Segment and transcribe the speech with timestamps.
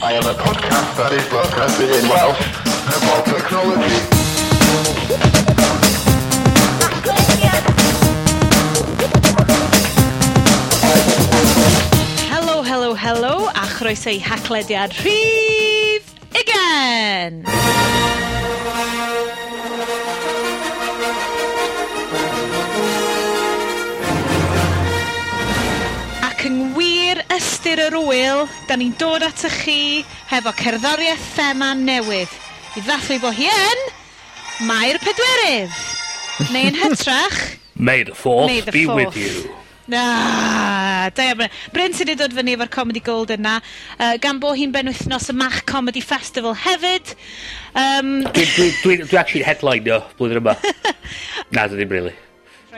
[0.00, 2.38] I am a podcast that is broadcasting in Welsh
[2.86, 3.98] about technology.
[12.30, 17.47] Helo, helo, helo, a chroeso i haclediad rhif igen!
[27.78, 29.82] Myfyrwyr yr Wyl, da ni'n dod at y chi
[30.32, 32.32] hefo cerddoriaeth thema newydd.
[32.74, 33.84] I ddathlu bo hi yn
[34.66, 35.76] Mae'r Pedwerydd.
[36.50, 37.38] Neu yn hytrach...
[37.78, 39.14] May the fourth May the be fourth.
[39.14, 39.54] with you.
[39.86, 41.46] Na, da iawn.
[41.70, 43.60] Bryn sydd wedi dod fyny efo'r Comedy Gold yna,
[43.94, 47.14] uh, gan bo hi'n benwythnos y Mach Comedy Festival hefyd.
[47.78, 48.16] Um...
[48.26, 50.58] Dwi, dwi, dwi, dwi actually headline o, blwyddyn yma.
[51.54, 52.18] Na, dwi ddim really.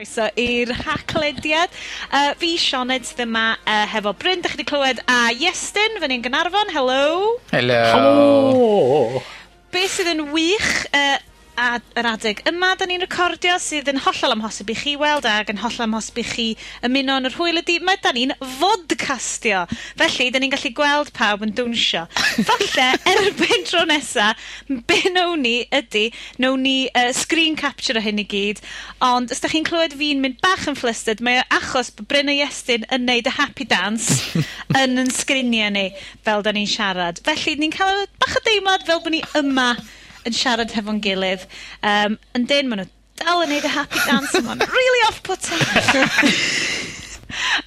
[0.01, 1.75] Croeso i'r haclediad.
[2.09, 6.09] Uh, fi Sioned sydd yma uh, hefo Bryn, dych chi wedi clywed, a Iestyn, fy
[6.09, 7.35] ni'n Gynarfon, hello.
[7.53, 7.83] Hello.
[7.93, 9.21] Hello.
[9.69, 11.19] Be sydd yn wych uh,
[11.61, 15.51] a- yr adeg yma 'dan ni'n recordio sydd yn hollol amhosib i chi weld ag
[15.53, 16.47] yn hollol amhosib i chi
[16.87, 19.67] ymuno yn y hwyl ydy, mae da 'dan ni'n fodcastio.
[20.01, 22.07] Felly 'dan ni'n gallu gweld pawb yn dwnsio.
[22.49, 24.31] Falle erbyn tro nesa
[24.89, 26.07] be' nawn ni ydy,
[26.43, 28.63] nawn ni uh, screen capture o hyn i gyd,
[29.05, 32.33] ond os da chi'n clywed fi'n mynd bach yn flustered mae o achos bod Bryn
[32.33, 34.21] a Iestyn yn neud y happy dance
[34.81, 35.87] yn 'yn sgriniau ni
[36.25, 37.21] fel 'dan ni'n siarad.
[37.27, 39.75] Felly ni'n cael bach o deimlad fel bod ni yma
[40.29, 41.47] yn siarad hefo'n gilydd.
[41.87, 42.91] Um, yn dyn, maen nhw
[43.21, 44.57] dal yn neud y happy dance yma.
[44.61, 45.61] really off-putting.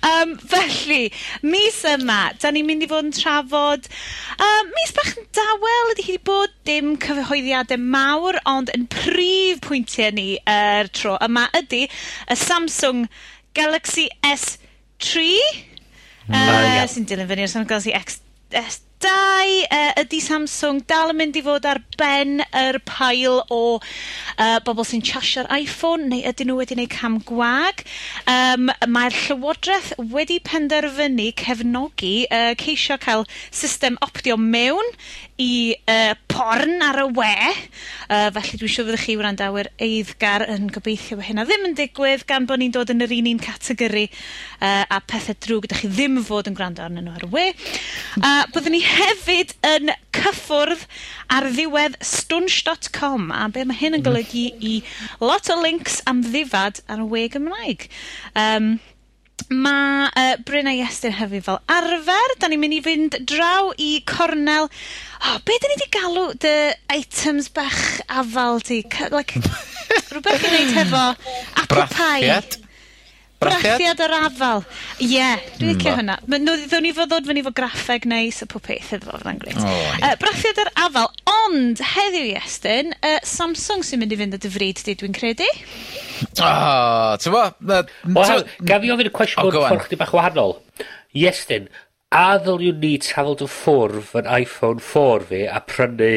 [0.10, 1.12] um, felly,
[1.46, 3.90] mis yma, da ni'n mynd i fod yn trafod...
[4.34, 9.62] Um, mis bach yn dawel ydy hi wedi bod dim cyfyhoeddiadau mawr, ond yn prif
[9.68, 13.06] pwyntiau ni yr er tro yma ydy y Samsung
[13.54, 16.88] Galaxy S3 uh, uh, yeah.
[16.90, 21.38] sy'n dilyn fyny o'r Samsung Galaxy X, S3 dau, uh, ydy Samsung dal yn mynd
[21.40, 26.60] i fod ar ben yr pail o uh, bobl sy'n chasio'r iPhone, neu ydyn nhw
[26.62, 27.84] wedi gwneud cam gwag?
[28.32, 34.96] Um, Mae'r Llywodraeth wedi penderfynu cefnogi uh, ceisio cael system optio mewn
[35.42, 35.54] i
[35.90, 37.34] uh, porn ar y we,
[38.14, 42.26] Uh, felly dwi'n siŵr fyddwch chi wrandawyr eiddgar yn gobeithio bod hynna ddim yn digwydd
[42.30, 45.90] gan bod ni'n dod yn yr un un categori uh, a pethau drwg ydych chi
[45.96, 47.46] ddim yn fod yn gwrando arnyn nhw ar y we.
[48.20, 50.84] A byddwn ni hefyd yn cyffwrdd
[51.34, 54.76] ar ddiwedd stwnsh.com a be mae hyn yn golygu i
[55.24, 57.88] lot o links am ddifad ar y we Gymraeg.
[58.36, 58.76] Um,
[59.54, 62.36] Mae uh, Bryn a Iestyn hefyd fel arfer.
[62.40, 64.70] Da ni'n mynd i fynd draw i cornel
[65.24, 66.56] Oh, be' 'dyn ni wedi galw dy
[66.92, 68.82] items bach afal ti?
[68.84, 69.38] cy- like
[70.12, 71.04] rhywbeth i wneud hefo
[71.62, 72.26] apple pie.
[72.26, 72.58] Brathiad?
[73.44, 74.04] Brathiad?
[74.04, 74.66] Yr afal.
[74.98, 76.02] Ie, yeah, dwi'n licio hmm.
[76.02, 76.18] hynna.
[76.28, 79.22] Ma' nw ddown ni fod ddod fyny fo graffeg neis a pob peth iddo fo
[79.22, 79.64] fydd o'n grêt.
[79.64, 79.94] O ie.
[80.04, 81.08] Yy Brathiad yr afal,
[81.48, 85.48] ond heddiw Iestyn, uh, Samsung sy'n mynd i fynd â dy fryd di dwi'n credu.
[86.44, 86.52] O,
[87.22, 87.44] ti'n fo?
[88.70, 90.58] Gaf i ofyn y cwestiwn mewn ffordd chdi bach wahanol.
[91.14, 91.70] Iestyn,
[92.14, 96.16] a ddylwn ni tafod y ffwrdd yn iPhone 4 fi a prynu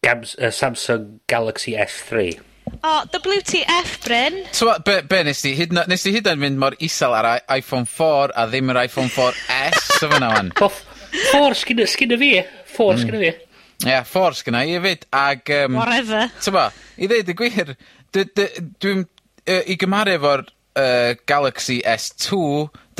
[0.00, 2.38] Gams, uh, Samsung Galaxy S3?
[2.82, 4.44] O, WTF, Bryn.
[4.52, 5.52] Twa, be, be nes ti?
[5.58, 9.12] Hyd, nes ti hyd yn mynd mor isel ar iPhone 4 a ddim yr iPhone
[9.12, 10.50] 4S o fyna wan.
[10.60, 12.30] Ffwr sgynna, sgynna fi.
[12.70, 13.02] ffwr mm.
[13.02, 13.32] sgynna fi.
[13.80, 15.04] Ie, yeah, 4 sgynna i hefyd.
[15.20, 16.32] Ag, um, Whatever.
[16.46, 16.66] Twa,
[16.96, 17.74] i ddeud y gwir,
[18.16, 19.06] dy- dy- dwi'n
[19.48, 20.42] Uh, i gymharu efo'r
[20.78, 22.36] uh, Galaxy S2,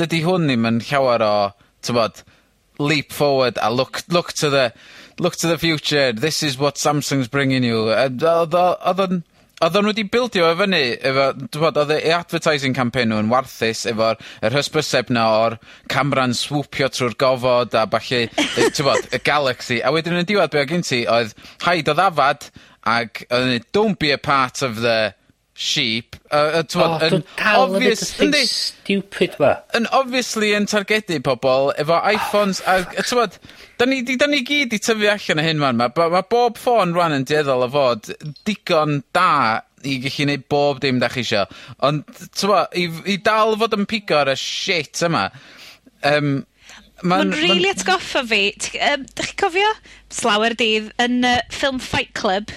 [0.01, 1.33] dydy hwn ddim yn llawer o
[1.85, 2.23] t'mod
[2.81, 4.71] leap forward a look look to the
[5.19, 6.11] look to the future.
[6.11, 7.85] This is what Samsung's bringing you.
[7.93, 9.21] Yy odd o odd o'n
[9.61, 14.17] oddan nw 'di bildio o fyny efo t'mod oedd eu advertising campaign nhw'n warthus efo'r
[14.41, 15.59] yr hysbyseb 'na o'r
[15.93, 18.23] camera'n swwpio trwy'r gofod a falle,
[18.57, 19.77] ti'n bod, y Galaxy.
[19.85, 22.49] A wedyn yn diwedd be' o' gen ti oedd, haid o ddafad
[22.89, 25.13] ac oedd yn don't be a part of the
[25.53, 27.23] sheep Uh, yy yy t'mod yn
[27.59, 28.39] obvious yndi?
[28.47, 29.49] Stupid 'ma.
[29.77, 33.35] Yn obviously yn targedu pobl efo Iphones ag a, t'mod
[33.77, 35.77] da ni 'di 'dan ni gyd i tyfu allan o hyn 'wan.
[35.81, 38.13] Ma' bo- ma' bob ffôn rwan yn dueddol o fod
[38.47, 41.43] digon da i gellu neud bob dim da chi isio,
[41.83, 42.07] ond
[42.39, 45.27] t'mo' i i dal fod yn pigo ar y shit yma
[46.05, 46.31] yym
[47.03, 47.31] ma'n...
[47.35, 49.71] really rili atgoffa fi t- yym 'dych chi cofio,
[50.15, 52.55] Slawer dydd, yn uh, ffilm Fight Club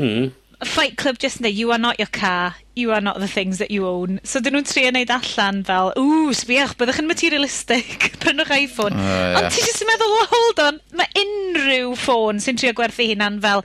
[0.00, 0.30] Mm.
[0.60, 3.70] Fight Club just yn you are not your car, you are not the things that
[3.70, 4.20] you own.
[4.24, 8.92] So dyn nhw'n trio neud allan fel, ww, sbiach, byddwch yn materialistic, prynwch iPhone.
[8.92, 9.38] Uh, yeah.
[9.40, 13.40] Ond ti jyst yn meddwl, well, hold on, mae unrhyw ffôn sy'n trio gwerthu hunan
[13.40, 13.64] fel,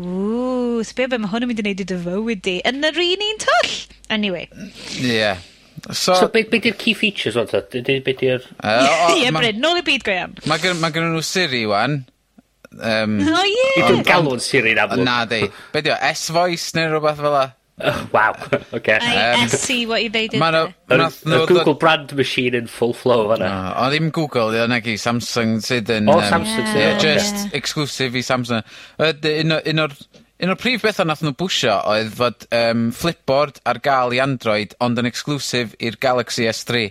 [0.00, 3.04] ww, sbiach, be mae hwn yn mynd i wneud i dy fywyd di, yn yr
[3.04, 3.76] un un twll.
[4.16, 4.48] Anyway.
[4.96, 5.44] Yeah.
[5.92, 7.60] So, so be, be di'r key features o'n ta?
[7.68, 8.48] Be di'r...
[9.18, 10.40] Ie, Bryn, nôl i byd go iawn.
[10.48, 12.00] Mae gen nhw Siri, wan.
[12.78, 13.70] Um, o oh, ie!
[13.76, 13.88] Yeah.
[13.88, 15.06] Dwi'n galw'n Siri'n amlwg.
[15.06, 15.42] Na di.
[15.72, 17.48] Be di o, S-Voice neu rhywbeth fel la?
[17.82, 18.36] Oh, wow,
[18.74, 18.98] okay.
[19.00, 20.66] I see what you ddeud yna.
[20.90, 23.48] Mae'r Google brand machine in full flow fanna.
[23.48, 26.10] No, o ddim Google, o negi Samsung sydd yn...
[26.10, 26.76] O, oh, Samsung sydd.
[26.76, 26.90] yeah.
[26.90, 27.54] yeah, Just yeah.
[27.56, 28.66] exclusive i Samsung.
[29.00, 29.96] Un o'r...
[30.40, 34.72] Un o'r prif bethau nath nhw bwysio oedd fod um, Flipboard ar gael i Android
[34.80, 36.86] ond yn exclusive i'r Galaxy S3.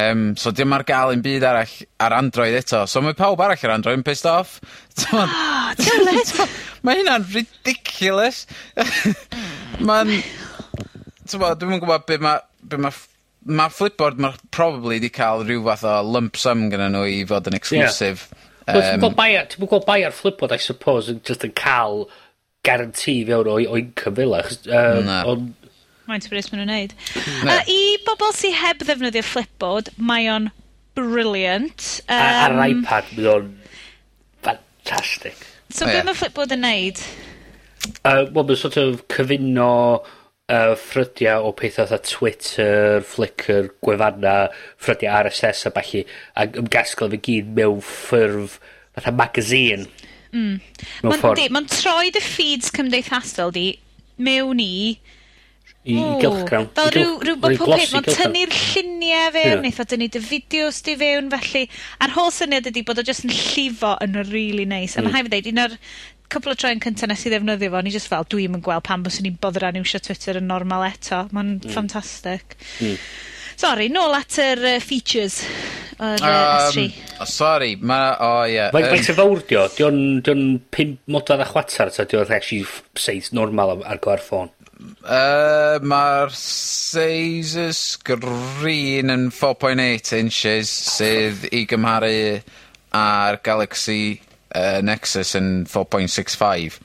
[0.00, 2.86] Um, so dim ar gael un byd arall ar Android eto.
[2.88, 4.58] So mae pawb arall ar Android yn pissed off.
[5.00, 5.32] T'mod?
[6.86, 8.46] Ma' hynna'n ridiculous.
[9.86, 10.14] Mae'n...
[11.28, 13.10] t'mod, dwi'm yn gwbod be' ma' be' ma' ff-
[13.44, 17.50] ma' Flipboard ma' probably 'di ca'l ryw fath o lump sum gennyn nhw i fod
[17.50, 18.28] yn exclusive.
[18.32, 18.40] Ie.
[18.62, 18.74] Yym.
[18.74, 21.46] Wel ti'm yn gweld bai ar ti'm gweld bai ar Flipboard I suppose yn just
[21.46, 22.06] yn cael
[22.66, 25.02] guarantee fewn o o income fel 'a achos yy...
[25.06, 25.22] Na.
[25.30, 25.50] ...o'n
[26.12, 26.96] faint o bris maen nhw'n neud.
[27.42, 27.56] No.
[27.56, 30.50] Uh, I bobl sy'n heb ddefnyddio flipboard, mae o'n
[30.98, 31.90] brilliant.
[32.06, 33.52] Um, a, ar yr iPad, mae o'n
[34.44, 35.46] fantastic.
[35.68, 36.08] So, oh, beth yeah.
[36.08, 37.04] mae flipboard yn neud?
[38.04, 39.70] Uh, Wel, mae'n sort of cyfuno
[40.52, 44.36] uh, ffrydiau o pethau fatha Twitter, Flickr, gwefanna,
[44.80, 46.04] ffrydiau RSS a falle,
[46.36, 48.58] a ymgasgol fe gyd mewn ffurf
[48.96, 49.88] fatha magazine.
[50.32, 50.60] Mm.
[51.04, 53.66] Mae'n ma, di, ma troi dy feeds cymdeithasol di
[54.22, 54.98] mewn i
[55.82, 56.68] i, i gylchgrawn.
[56.68, 59.66] Oh, fel rhyw, rhyw bod pob peth, mae'n tynnu'r lluniau fewn, yeah.
[59.68, 61.64] eitha dynnu dy fideos di fewn, felly,
[62.04, 64.94] a'r holl syniad ydy bod o jyst yn llifo yn really nice.
[64.94, 65.02] Mm.
[65.02, 65.76] A mae haif ddeud, un o'r
[66.32, 69.02] cwpl o troi'n cyntaf nes i ddefnyddio fo, ni jyst fel, dwi'n yn gweld pan
[69.04, 71.26] bys ni'n boddran iwsio Twitter yn normal eto.
[71.34, 71.74] Mae'n mm.
[71.74, 72.56] ffantastig.
[72.80, 72.96] Mm.
[73.62, 75.42] Sorry, nôl at yr uh, features
[76.02, 76.86] o'r uh, um, S3.
[77.20, 78.00] Oh, sorry, ma...
[78.16, 78.56] O, oh, ie.
[78.56, 78.72] Yeah.
[78.74, 79.66] Mae'n um, fawr di o.
[79.74, 80.00] Di o'n
[80.72, 82.06] 5 modad a chwatar, ta?
[82.08, 82.64] Di o'n actually
[82.98, 84.52] 7 normal ar gyfer ffôn.
[84.82, 92.40] Yy ma'r seis y sgrin yn four poin eight inches sydd i gymharu
[92.96, 94.18] â'r Galaxy
[94.54, 96.80] uh, Nexus yn 4.65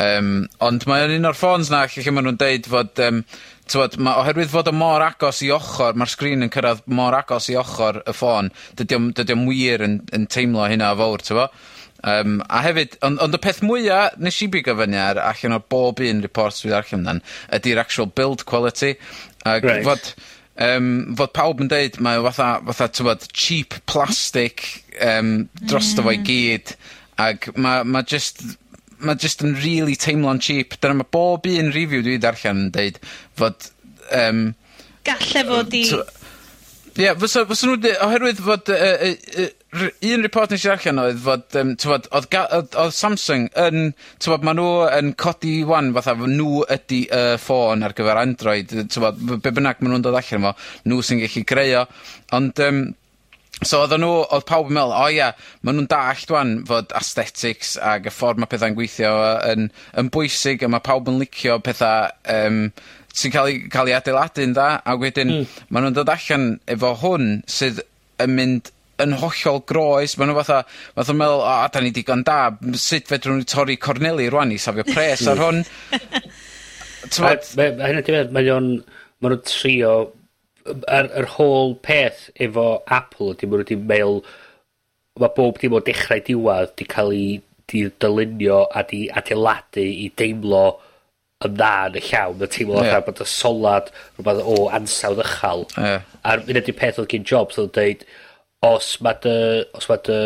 [0.00, 0.30] um,
[0.66, 3.22] ond mae o'n un o'r ffôns 'na lle lle ma' nw'n deud fod um,
[3.70, 7.50] t'mod ma' oherwydd fod o mor agos i ochor ma'r sgrin yn cyrradd mor agos
[7.52, 11.26] i ochor y ffôn dydi o'm dydi o'm wir yn yn teimlo hynna o fowr
[11.26, 11.50] t'bo'?
[12.00, 15.66] Um, a hefyd, ond ond y peth mwya nes i bigo fyny ar allan o'r
[15.72, 17.24] bob un report sydd 'di ddarllen amdan
[17.58, 18.94] ydi'r actual build quality
[19.44, 19.66] ag...
[19.68, 19.84] right.
[19.84, 20.14] ...fod
[20.64, 20.88] um,
[21.18, 24.64] fod pawb yn deud mae o fatha fatha t'mod cheap plastic
[25.04, 26.26] um, drosto fo i mm.
[26.30, 26.74] gyd,
[27.20, 28.40] Ac ma' ma' just
[29.04, 30.78] ma' just yn really teimlo'n cheap.
[30.80, 33.02] Dyna ma' bob un review dwi 'di darllen yn deud
[33.36, 33.68] fod
[34.10, 34.54] Um,
[35.06, 35.84] Galle fod i
[36.98, 40.70] Ie yeah, fysa fysa nhw, 'di oherwydd fod uh, uh, uh, un report nes i
[40.72, 45.12] allan oedd fod um, t'mod oedd, ga- oedd, oedd, Samsung yn t'mod ma' nhw yn
[45.20, 49.78] codi 'wan fatha nhw ydy y uh, ffôn ar gyfer Android yy t'mod be' bynnag
[49.84, 50.54] ma' nhw'n dod allan efo
[50.90, 51.86] nhw sy'n gallu greu o.
[52.40, 52.82] Ond um,
[53.62, 55.30] so oddan nhw, oedd pawb yn meddwl, o ia
[55.62, 59.14] maen nhw'n dallt dwan fod aesthetics ag y ffordd mae pethau'n gweithio
[59.52, 59.70] yn
[60.00, 62.64] yn bwysig a mae pawb yn licio pethau um,
[63.14, 65.32] sy'n cael, 'i ca'l 'i adeiladu'n dda, a wedyn...
[65.34, 65.56] mm.
[65.70, 67.82] maen nhw'n dod allan efo hwn sydd
[68.20, 68.70] yn mynd
[69.00, 70.16] yn hollol groes.
[70.18, 70.60] maen nhw fatha
[70.98, 72.38] fatha meddwl o da ni digon da,
[72.76, 75.62] sut fedrwn ni torri Corneli rwan i safio pres ar hwn?
[77.10, 77.52] T'mod?
[77.56, 78.72] Mae mae hynna 'di mae o'n
[79.20, 79.94] ma' nw'n trio
[80.68, 82.66] yym yr yr whole peth efo
[82.98, 84.20] Apple ydi ma' nw 'di me'wl
[85.20, 90.10] ma' bob dim o dechrau diwadd 'di cael ei 'di dylunio a 'di adeiladu i
[90.20, 90.64] deimlo
[91.46, 92.98] yn dda yn y llawn, a teimlo yeah.
[93.04, 93.86] bod y solad
[94.18, 95.64] rhywbeth o ansawdd ychal.
[95.76, 96.02] Yeah.
[96.28, 98.04] A'r un ydy'r peth oedd gen Jobs oedd dweud,
[98.68, 99.38] os mae dy,
[99.78, 100.20] os mae dy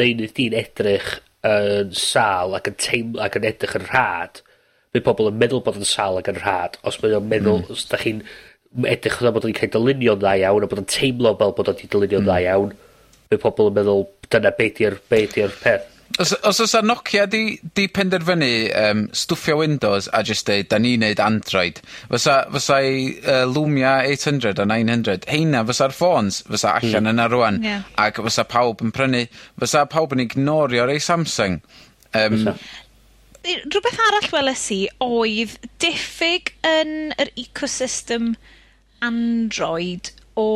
[0.00, 1.12] deunydd di'n edrych
[1.46, 4.42] yn sal ac yn teimlo ac yn edrych yn rhad,
[4.90, 6.80] mae pobl yn meddwl bod yn sal ac yn rhad.
[6.82, 7.76] Os mae o'n meddwl, mm.
[7.76, 8.24] os da chi'n
[8.90, 11.78] edrych yn bod o'n cael dylunio'n dda iawn, a bod o'n teimlo fel bod o'n
[11.84, 12.30] dylunio'n mm.
[12.32, 12.74] dda iawn,
[13.30, 15.92] mae pobl yn meddwl dyna beth i'r be peth.
[16.18, 18.50] Os os o's 'a Nokia 'di 'di penderfynu
[18.82, 21.80] um, stwffio Windows a just deud da ni'n neud Android
[22.12, 22.94] fysa fysa i
[23.26, 27.12] uh, Lumia eight hundred a nine hundred heina fysa'r ffôns fysa allan hmm.
[27.12, 27.82] yna rwan, Ie.
[28.06, 29.26] ac fysa pawb yn prynu.
[29.60, 31.60] Fysa pawb yn ignorio ei Samsung.
[32.14, 32.56] Um, Fysa.
[33.46, 33.62] I-
[34.08, 38.34] arall weles i oedd diffyg yn yr ecosystem
[39.04, 40.48] Android o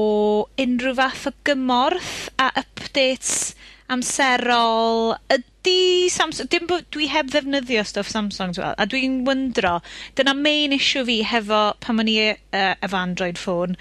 [0.60, 3.54] unrhyw fath o gymorth a updates
[3.90, 9.76] amserol ydy Samsung, dim bod dwi heb ddefnyddio stuff Samsung t'wel, a dwi'n wyndro,
[10.18, 13.76] dyna main issue fi hefo pan o'n i uh, efo Android phone,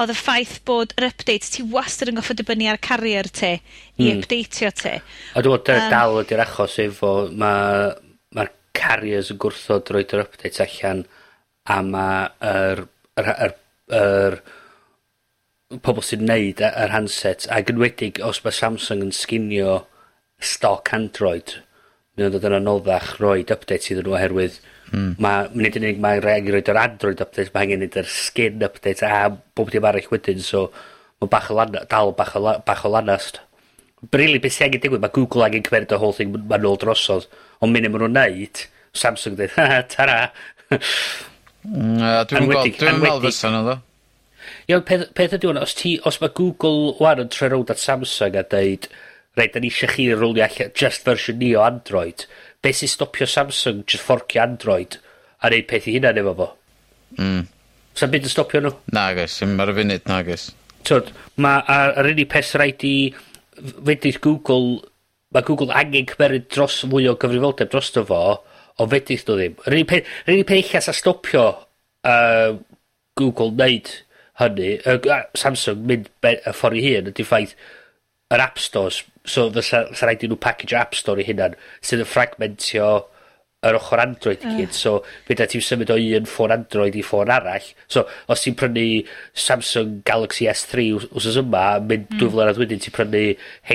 [0.00, 3.60] oedd y ffaith bod yr updates ti wastad yn goffod dibynnu ar carrier ti i
[3.60, 4.12] mm.
[4.16, 4.96] updateio ti.
[5.34, 7.98] A dwi me'wl dyna dal ydy'r achos efo mae'r
[8.36, 11.04] ma' carriers yn gwrthod roid yr updates allan
[11.70, 12.86] a mae'r yr
[13.20, 13.54] yr yr
[14.00, 14.42] yr
[15.78, 19.84] pobl sy'n neud yr handset, ac yn wedig os mae Samsung yn sginio
[20.42, 21.60] stock Android,
[22.16, 24.56] mae o'n dod yn anoddach roed updates iddyn nhw oherwydd
[24.90, 25.12] mm.
[25.22, 28.64] mae, nid yn unig mae'n rhaid i roed yr Android updates mae angen yr skin
[28.66, 30.66] updates a bob dim arall wedyn, so
[31.20, 33.40] mae bach o lan, dal bach o, la, bach o lanast.
[34.10, 37.28] Brili, beth sy'n angen digwydd, mae Google angen cymeriad y whole thing ma'n ôl drosodd,
[37.60, 38.64] ond mynd nhw'n neud
[38.96, 40.18] Samsung dweud, ha ha, tara.
[40.72, 43.78] mm, uh, dwi'n gweld dwi'n meddwl fysa nhw, ddo.
[44.70, 47.80] Iawn peth peth ydy ŵan os ti os mae Google wan yn troi rownd at
[47.82, 48.86] Samsung a deud
[49.38, 52.26] reit da ni eisiau chi rwlio allan just version ni o Android
[52.62, 54.98] beth sy'n stopio Samsung just forcio Android
[55.42, 56.48] a neud peth 'i hynna efo fo?
[57.18, 57.48] Hmm.
[57.98, 58.72] Sa'm byd yn stopio nw.
[58.94, 60.44] Nagoes dim ar y funud nagoes.
[60.86, 61.10] T'od
[61.42, 64.84] mae ar yr unig peth sy raid i f- fedrith Google
[65.34, 68.20] mae Google angen cymeryd dros mwy o gyfrifoldeb drosto fo
[68.80, 69.58] o fedrith nhw ddim.
[69.66, 71.48] Yr unig peth yr unig peth ella sa stopio
[72.06, 72.54] uh,
[73.18, 73.90] Google wneud
[74.40, 77.54] hynny yy a Samsung mynd ben- y ffordd 'i hun ydy ffaith
[78.34, 82.04] yr App Stores so fysa fysa rhaid i nhw package App Store i hunan sydd
[82.04, 82.90] yn fragmentio
[83.68, 84.54] yr ochr Android i ah.
[84.56, 84.92] gyd so
[85.28, 88.84] fedra ti'n symud o un ffôn Android i ffôn arall so os ti'n prynu
[89.46, 92.22] Samsung Galaxy S3 w's wsos yma mynd mm.
[92.22, 93.24] dwy flynedd wedyn ti'n prynu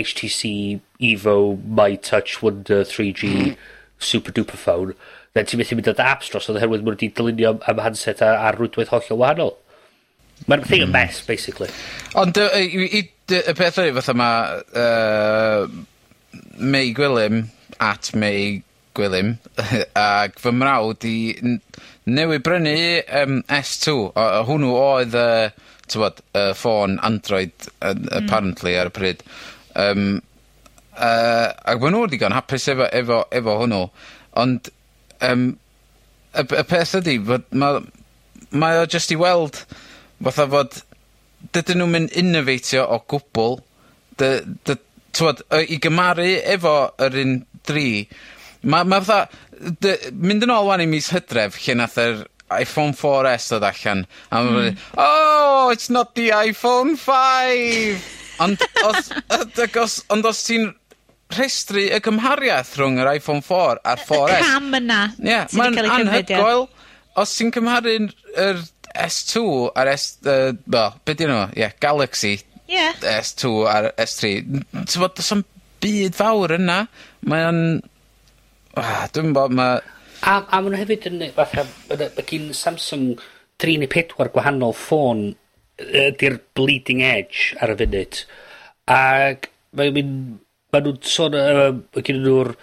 [0.01, 0.55] HTC
[1.11, 1.37] Evo
[1.81, 3.53] My Touch Wonder 3G hmm.
[3.99, 4.95] super duper phone
[5.35, 8.37] then ti methu mynd at App Store so oherwydd mwyn wedi dylunio am handset a-
[8.47, 9.53] a'r rwydwaith hollol wahanol.
[10.45, 10.95] Mae'n thing yn hmm.
[10.97, 11.69] mess basically.
[12.19, 14.35] Ond yy i i dy y peth yw fatha ma'
[14.83, 15.67] uh,
[16.61, 17.47] Mei Gwilym
[17.81, 18.61] at Mei
[18.95, 19.35] Gwilym
[19.99, 21.59] ag fy mrawd i n-
[22.05, 22.75] newydd brynu
[23.23, 23.95] um, S2.
[24.11, 25.27] o- a hwnnw oedd y
[25.89, 29.25] t'mod uh, ffôn Android uh, apparently ar y pryd
[29.75, 30.21] Um,
[30.95, 33.81] uh, ac ma' nw digon hapus efo efo efo hwnnw
[34.39, 34.69] ond
[35.19, 35.41] yym
[36.31, 37.81] y b- y peth ydy, fod ma'
[38.55, 39.59] mae o just i weld
[40.25, 40.77] fatha fod,
[41.55, 43.59] dydyn nhw'n mynd innovatio o gwbl
[44.19, 44.29] Dy
[44.67, 44.75] dy
[45.15, 47.33] twod, yy i gymaru efo yr un
[47.67, 47.83] 3
[48.71, 52.23] ma' ma' fatha dy- mynd yn ôl 'wan i mis Hydref lle nath yr
[52.61, 58.11] Iphone 4S ddod allan a ma' fe Oh it's not the Iphone 5
[58.45, 60.67] Ond os ydag os ond os ti'n
[61.35, 64.97] rhestru y gymhariath rhwng yr Iphone 4 a'r 4S Y cam yna.
[65.23, 66.65] Ie, ma'n anhygoel.
[67.17, 68.09] Os ti'n cymharu'r
[68.43, 68.59] yr
[68.95, 70.17] S2 ar S...
[70.25, 71.49] Uh, well, be di nhw?
[71.57, 72.39] Yeah, Galaxy.
[72.67, 72.93] Yeah.
[72.99, 74.39] S2 ar S3.
[74.73, 75.43] Ti'n bod, does o'n
[75.83, 76.79] byd fawr yna.
[77.29, 77.59] Mae'n...
[78.79, 79.81] Ah, dwi'n bod, mae...
[80.25, 81.25] A, a maen nhw hefyd yn...
[81.35, 83.11] Fatha, mae gen Samsung
[83.61, 85.27] 3 neu 4 gwahanol ffôn
[85.75, 88.23] ydy'r bleeding edge ar y funud.
[88.95, 90.17] Ac mae'n mynd...
[90.73, 91.37] Mae nhw'n sôn...
[91.37, 92.55] Mae gen nhw'r...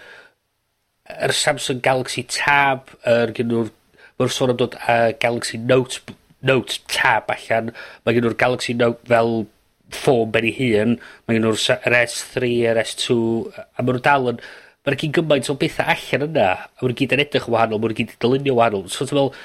[1.13, 3.71] Yr Samsung Galaxy Tab, yr gen nhw'r...
[4.19, 6.03] Mae'n sôn am dod a Galaxy Note
[6.49, 7.73] Note tab allan.
[8.03, 9.45] Mae gen nhw'r Galaxy Note fel
[9.93, 10.99] ffôn ben ei hun.
[11.27, 11.61] Mae gen nhw'r
[12.03, 13.17] S3, yr S2,
[13.57, 14.45] a maen nhw dal yn...
[14.83, 17.93] Mae'n gyn gymaint o bethau allan yna, a mae'n gyd yn edrych yn wahanol, mae'n
[18.01, 18.89] gyd yn dylunio wahanol.
[18.91, 19.37] So, ti'n meddwl,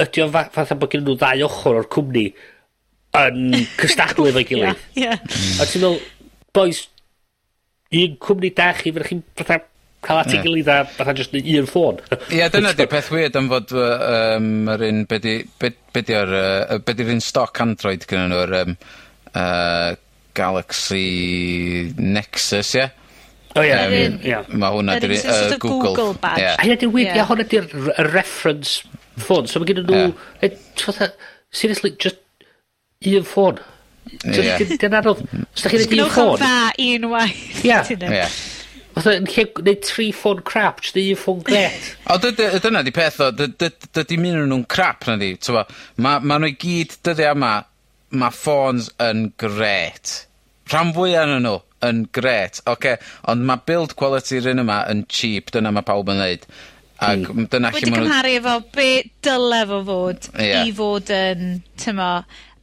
[0.00, 2.26] ydy o'n fa fatha bod gen nhw ddau ochr o'r cwmni
[3.20, 3.42] yn
[3.80, 4.86] cystadlu efo'i gilydd.
[4.96, 5.60] yeah, yeah.
[5.60, 6.00] A ti'n meddwl,
[6.56, 6.86] boys,
[7.92, 9.22] un cwmni da chi, fyddwch chi'n
[10.06, 12.00] Cael at ei gilydd a fatha jyst un ffôn.
[12.30, 13.86] Ie, dyna 'di'r peth weird am fod yy
[14.36, 16.34] yym yr un be' 'di be' be' 'di o'r
[16.86, 18.76] be' 'di'r un stoc Android gyda nhw'r um,
[19.32, 19.90] uh,
[20.36, 22.86] Galaxy Nexus ie?
[23.56, 23.72] O ie.
[23.72, 24.42] Yr un ia.
[24.52, 25.94] Ma' hwnna 'di'r un Google.
[25.94, 26.44] Google badge.
[26.44, 26.52] Ie.
[26.54, 28.82] A hynna 'di wir, ia hwnna 'di'r r- reference
[29.16, 30.02] ffôn so ma' gennyn nw
[30.44, 31.10] e, yy fatha
[31.50, 32.20] seriously just
[33.06, 33.58] un ffôn.
[34.22, 34.52] Ie.
[34.76, 35.24] Dyna'n anodd.
[35.50, 36.36] Os da chi'n roid un ffôn...
[36.36, 36.52] Jyst gwnewch dda
[36.84, 37.64] unwaith.
[37.66, 37.80] Ia.
[38.20, 38.28] Ia.
[38.96, 41.88] Fatha yn lle gwneud tri ffôn crap, jyst un ffôn gret.
[42.12, 45.66] o dydy, dyna di peth o, dydi'm un o'n nhw'n crap na di, t'mo.
[46.00, 47.50] Ma', ma nhw i gyd dyddi yma,
[48.16, 50.14] ma' ffôns yn gret.
[50.72, 52.96] Rhan fwy yn nhw yn gret, oce, okay,
[53.28, 56.48] ond ma' build quality un yma yn cheap, dyna ma' pawb yn dweud.
[57.04, 57.50] Ac mm.
[57.52, 58.06] dyna lle ma' nhw...
[58.06, 58.88] cymharu efo be
[59.26, 60.64] dyle fo fod yeah.
[60.64, 62.08] i fod yn, tymo,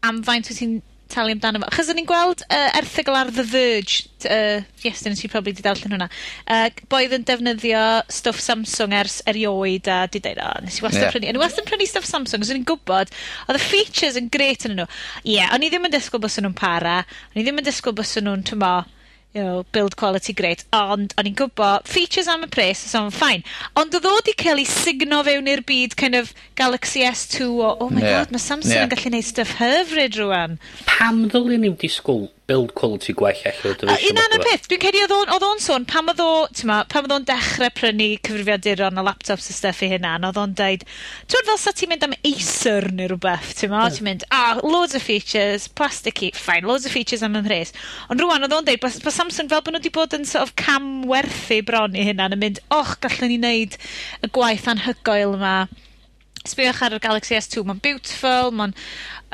[0.10, 0.80] am faint wyt ti'n
[1.14, 1.70] talu amdano fo.
[1.76, 5.66] Chos o'n i'n gweld uh, erthygl ar The Verge uh, yes, dyn ti probably 'di
[5.66, 6.10] darllen hwnna,
[6.48, 11.14] uh, boedd yn defnyddio stwff Samsung ers erioed a 'di dweud, o nes i wastad
[11.14, 11.30] prynu...
[11.32, 13.14] O'n i wastad yn prynu stwff Samsung os o'n i'n gwybod,
[13.48, 14.90] oedd y features yn gret yn nhw.
[15.24, 17.02] Ie, yeah, o'n i ddim yn disgwyl bysen nhw'n para,
[17.32, 18.76] o'n i ddim yn disgwyl bysen nhw'n tymo,
[19.34, 20.64] you know build quality great.
[20.74, 23.44] ond o'n i'n gwybod, features am y pres so I'm fine.
[23.80, 27.74] Ond odd o 'di cael ei signo fewn i'r byd kind of Galaxy S2, o
[27.80, 28.12] oh my Ie.
[28.14, 30.60] God mae Samsung yn gallu neud stuff hyfryd rwan.
[30.90, 35.46] Pam ddylen ni'n disgwyl build quality gwell allan o Un anna peth, dwi'n cedi oedd
[35.48, 36.30] o'n sôn, pam oedd o,
[36.92, 40.84] pam oedd o'n dechrau prynu cyfrifiaduron a laptops a stuff i hynna, oedd o'n deud,
[41.32, 43.96] ti'n fel sa ti'n mynd am Acer neu rhywbeth, ti'n ma, hmm.
[43.96, 47.72] ti'n mynd, ah, loads of features, plasticky, fine, loads of features am ymhres.
[48.12, 50.50] Ond rwan, oedd o'n deud, bod bo Samsung fel bod nhw wedi bod yn sort
[50.50, 53.80] of cam werthu bron i hynna, yn mynd, och, gallwn ni wneud
[54.24, 55.56] y gwaith anhygoel yma
[56.48, 58.74] sbioch ar y Galaxy S2, mae'n beautiful, mae'n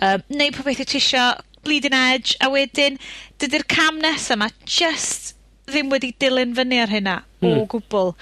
[0.04, 1.24] uh, neud pob beth i tisio,
[1.69, 2.97] Bleeding Edge, a wedyn,
[3.38, 5.35] dydy'r cam nesa yma just
[5.69, 7.19] ddim wedi dilyn fyny ar hynna...
[7.43, 7.59] Hmm.
[7.61, 8.15] ...o gwbl.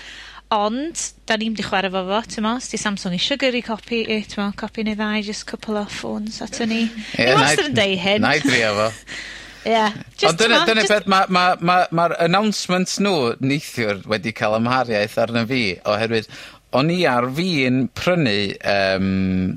[0.52, 4.28] Ond, da ni'n 'di chwarae 'fo fo, ti'n os 'di Samsung isio gyrru copi ti'n
[4.32, 6.86] t'mo' copi neu ddau just couple of phones ato ni.
[7.16, 7.26] Ie.
[7.26, 8.24] Ni wastad yn deud hyn.
[8.24, 8.92] Na i drio fo.
[9.68, 9.88] Ie.
[10.16, 10.94] Jyst Ond dyna dyna just...
[10.94, 16.32] beth, mae'r ma' ma' ma' announcements nhw neithiwr wedi cael amhariaeth arna fi oherwydd
[16.80, 18.40] o'n i ar fin prynu
[18.72, 19.12] um,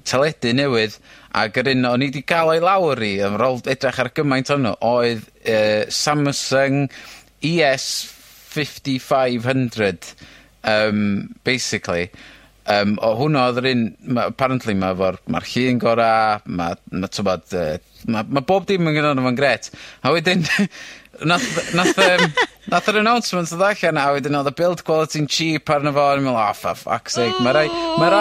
[0.07, 0.99] teledu newydd
[1.37, 4.51] ac yr un o'n i wedi ga'l o'i lawr i ar rôl edrych ar gymaint
[4.51, 6.89] o'n nhw oedd yy Samsung
[7.47, 8.03] Ee Ess
[8.51, 9.47] fifty five
[11.45, 12.11] basically.
[12.71, 13.85] Um, o' hwnna oedd yr un
[14.15, 16.11] ma' apparently mae efo'r ma'r llun gora,
[16.45, 17.79] ma' ma' t'mod yy
[18.13, 19.71] ma' ma' bob dim yn gynno fo'n gret.
[20.05, 20.45] A wedyn
[21.31, 22.27] nath nath um,
[22.71, 26.21] nath yr announcement ddod allan a wedyn oedd y build quality'n cheap arno fo o'n
[26.21, 28.13] i'n me'wl o oh, for fuck's sake mae rai ma'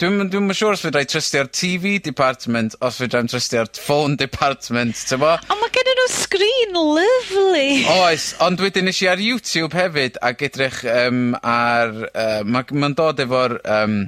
[0.00, 5.20] Dwi'm, dwi'm dwi siŵr os fedrai trystio'r TV department os fedrai'm trystio'r phone department, ti'n
[5.20, 5.34] bo?
[5.52, 7.82] Ond mae gen nhw sgrin lovely!
[7.98, 12.90] Oes, ond wedyn esh i ar YouTube hefyd ag edrych um, ar Uh, mae'n ma'
[12.96, 13.98] dod efo'r Um,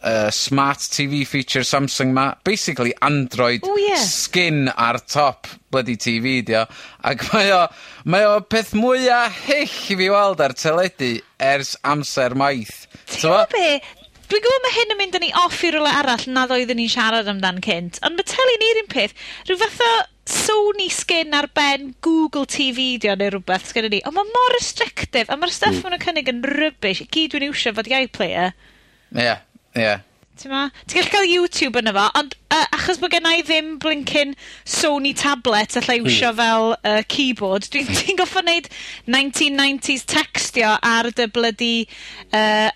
[0.00, 3.60] uh, smart TV feature Samsung 'ma, basically Android...
[3.68, 3.98] W ie.
[4.00, 6.64] ...skin ar top bloody TV 'di o,
[7.04, 7.60] ac mae o
[8.08, 11.18] mae o peth mwyaf hyll i fi weld ar teledu
[11.52, 12.88] ers amser maith.
[13.12, 13.68] Ti'n Ti be?
[14.34, 16.90] Dwi'n gwybod mae hyn yn mynd â ni off i rywle arall nad oeddwn ni'n
[16.90, 19.12] siarad amdan cynt, ond mae teli ni'r un peth.
[19.46, 19.90] Rhyw fath o
[20.26, 25.30] Sony skin ar ben Google TV di neu rhywbeth sgynny ni, ond mae mor restrictive,
[25.30, 25.86] a mae'r stuff mm.
[25.86, 27.04] maen cynnig yn rybys.
[27.14, 28.58] Gyd dwi'n iwsio fod iPlayer.
[29.14, 29.84] Ie, yeah, ie.
[29.84, 30.02] Yeah.
[30.42, 30.64] Ti'n ma?
[30.82, 34.34] Ti'n gallu cael YouTube yna fo, ond uh, achos bod gennau ddim blinkin
[34.66, 36.10] Sony tablet allai hmm.
[36.10, 36.42] iwsio mm.
[36.42, 38.66] fel uh, keyboard, dwi'n ti goffa wneud
[39.06, 41.74] 1990s textio ar dy bloody
[42.34, 42.72] Uh,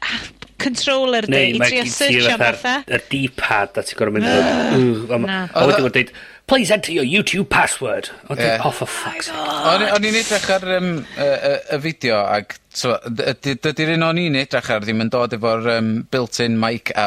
[0.59, 2.75] controller di i trio search am fatha.
[2.87, 4.29] Y D-pad a ti'n gorau mynd...
[4.29, 5.47] Ah.
[5.55, 6.13] A wedyn mae'n dweud,
[6.49, 8.09] please enter your YouTube password.
[8.27, 9.37] O, wedyn, oh for fuck's sake.
[9.37, 15.03] Oh o'n i'n edrych ar y fideo ag dydy'r un o'n i'n edrych ar ddim
[15.05, 15.69] yn dod efo'r
[16.13, 17.07] built-in mic a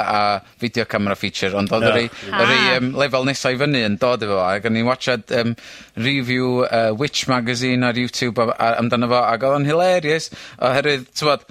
[0.00, 0.20] a
[0.62, 2.82] video camera feature, ond oedd yr ei ah.
[3.02, 5.54] lefel nesaf i fyny yn dod efo ac o'n i'n watchad um,
[5.96, 11.48] review uh, Witch magazine ar YouTube amdano fo ac oedd o'n hilarious oherwydd, ti'n bod,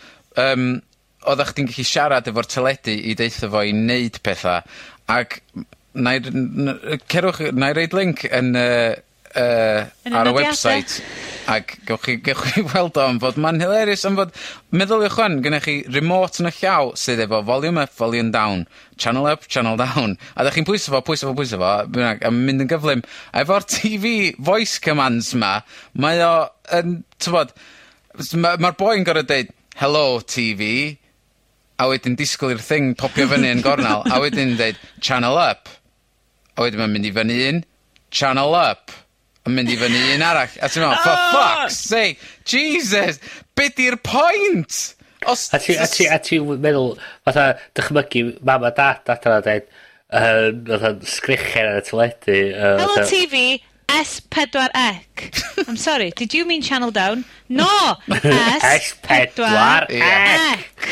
[1.27, 4.61] oddach chdi'n gallu siarad efo'r teledu i deitha fo i wneud pethau
[5.11, 5.65] ac m-
[5.99, 8.65] nai r- n- yy cerwch, nai roid linc yn y
[9.35, 11.01] yy ar y website
[11.53, 14.31] ac gewch chi gewch chi weld o am fod ma'n hilarious am fod
[14.73, 18.63] meddyliwch chwan, gynnech chi remote yn y llaw sydd efo volume up volume down,
[18.97, 22.23] channel up channel down, a 'dach chi'n pwyso fo pwyso fo pwyso fo a bynnag
[22.25, 23.03] a mynd yn gyflym.
[23.33, 25.59] a Efo'r TV voice commands 'ma
[25.93, 26.33] mae o
[26.79, 27.53] yn t'mod
[28.33, 30.97] mae'r ma' boi'n gorau deud hello TV
[31.79, 35.71] a wedyn disgwyl i'r thing popio fyny yn gornal, a wedyn deud channel up,
[36.57, 37.61] a wedyn mae'n mynd i fyny un,
[38.11, 38.91] channel up,
[39.47, 41.29] yn mynd i fyny un arall, a ti'n meddwl, for ah!
[41.35, 43.21] fuck's sake, Jesus,
[43.55, 44.81] be di'r pwynt?
[45.27, 45.47] Os...
[45.55, 49.71] A ti'n ti, ti meddwl, fatha, dychmygu mam a dad adra dweud,
[50.09, 52.37] yn sgrichen ar y teledu.
[52.57, 55.67] Uh, Hello TV, S4C.
[55.67, 57.25] I'm sorry, did you mean channel down?
[57.47, 57.65] No,
[58.07, 59.37] S4C.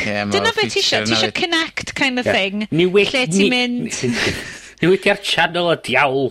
[0.06, 1.04] Yeah, Dyna beth ti isio.
[1.06, 2.32] Ti isio connect kind of yeah.
[2.32, 2.68] thing.
[2.70, 3.92] Ni we, lle ti'n mynd...
[4.78, 6.28] Ni wedi ar channel y diawl.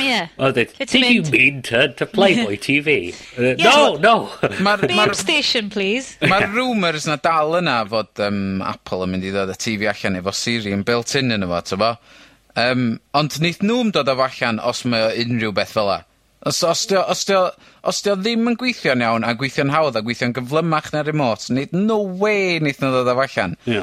[0.00, 0.20] Ie.
[0.40, 3.12] O dweud, did you mean to, to Playboy TV?
[3.36, 3.66] Uh, yeah.
[3.66, 4.14] No, no.
[4.64, 6.16] Mae'r ma station, please.
[6.32, 10.16] Mae'r rumours na dal yna fod um, Apple yn mynd i ddod y TV allan
[10.22, 11.92] efo Siri yn built-in yn efo, tyfo.
[12.60, 12.86] Um,
[13.20, 16.00] ond wnaeth nhw'n dod o allan os mae unrhyw beth fel la.
[16.46, 17.40] Os os dio, os dio,
[17.84, 21.74] os dio ddim yn gweithio'n iawn a gweithio'n hawdd a gweithio'n gyflymach na'r remote neith
[21.76, 23.26] no way neith nw ddod o fo
[23.68, 23.82] Yeah.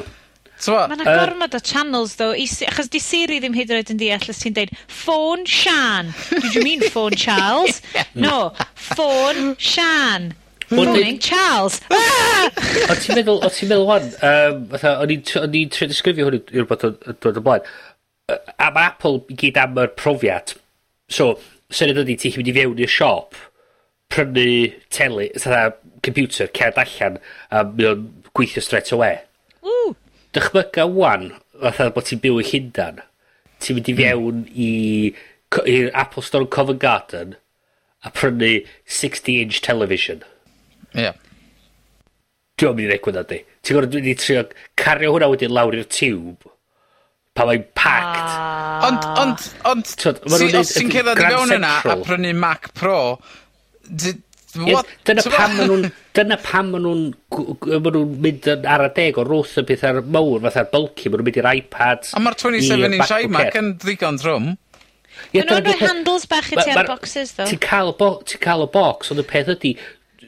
[0.58, 0.88] T'mo'?
[0.90, 3.92] Ma' 'na gormod o channels tho i Si- achos 'di Siri ddim hyd yn oed
[3.94, 6.10] yn deall os ti'n deud ffôn Sian.
[6.34, 7.78] Did you mean ffôn Charles?
[8.18, 10.32] No, ffôn Siân.
[10.74, 11.78] Morning Charles.
[11.94, 12.50] Ah!
[12.90, 15.88] O ti'n meddwl, o ti'n meddwl wan, yym, fatha, o'n i'n tr- o'n i'n trio
[15.94, 17.70] disgrifio hwn i'r bod yn dod ymlaen.
[18.28, 20.52] Yy, Am Apple i gyd am yr profiad.
[21.08, 21.30] So,
[21.74, 23.38] syniad ydy, ti'n mynd i fewn i'r siop,
[24.12, 24.46] prynu
[24.94, 27.18] tele fatha computer, cert allan,
[27.52, 29.18] a mae o'n gweithio straight away.
[29.66, 29.92] Ww!
[30.36, 33.02] Dychmyga wan, fatha bod ti'n byw i Llundan,
[33.60, 34.02] ti'n mynd i hmm.
[34.02, 34.70] fewn i
[35.54, 37.36] co- i'r Apple Store yn Covent Garden,
[38.04, 38.52] a prynu
[38.86, 40.22] 60-inch television.
[40.96, 41.12] Ie.
[42.58, 43.42] Dwi'n mynd i na di.
[43.62, 44.46] Ti'n gorfod mynd i trio
[44.78, 46.48] cario hwnna wedyn lawr i'r tube,
[47.38, 48.22] pa mae'n packed.
[48.28, 48.86] Ah.
[48.88, 53.00] Ond, ond, ond, si, os ti'n cerdded i fewn yna a prynu Mac Pro,
[54.56, 54.86] What?
[55.04, 55.90] Dyna pam maen nhw'n...
[56.16, 57.02] Dyna pam maen nhw'n...
[57.84, 61.20] ma nhw'n mynd ar y deg o rwth y peth pethau mawr, fatha'r bulky, maen
[61.20, 62.14] nhw'n mynd i'r iPads...
[62.16, 64.48] A mae'r 27 inch iMac yn ddigon drwm.
[65.34, 67.48] Ie, dyna rhoi handles bach i ti ar boxes, ddo.
[67.50, 67.92] Ti'n cael,
[68.24, 69.74] ti cael y box, ond y peth ydy,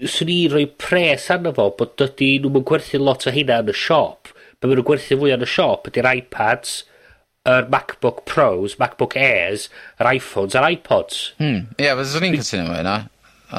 [0.04, 3.76] swn i roi pres arno fo, bod dydy nhw'n gwerthu lot o hynna yn y
[3.86, 4.34] siop.
[4.60, 6.82] Be maen nhw'n gwerthu fwy yn y siop ydy'r iPads,
[7.48, 9.68] yr MacBook Pros, MacBook Airs,
[10.00, 11.22] yr iPhones a'r iPods.
[11.40, 11.64] Hmm.
[11.78, 12.98] Ie, yeah, fyddwn ni'n cytuno fo yna.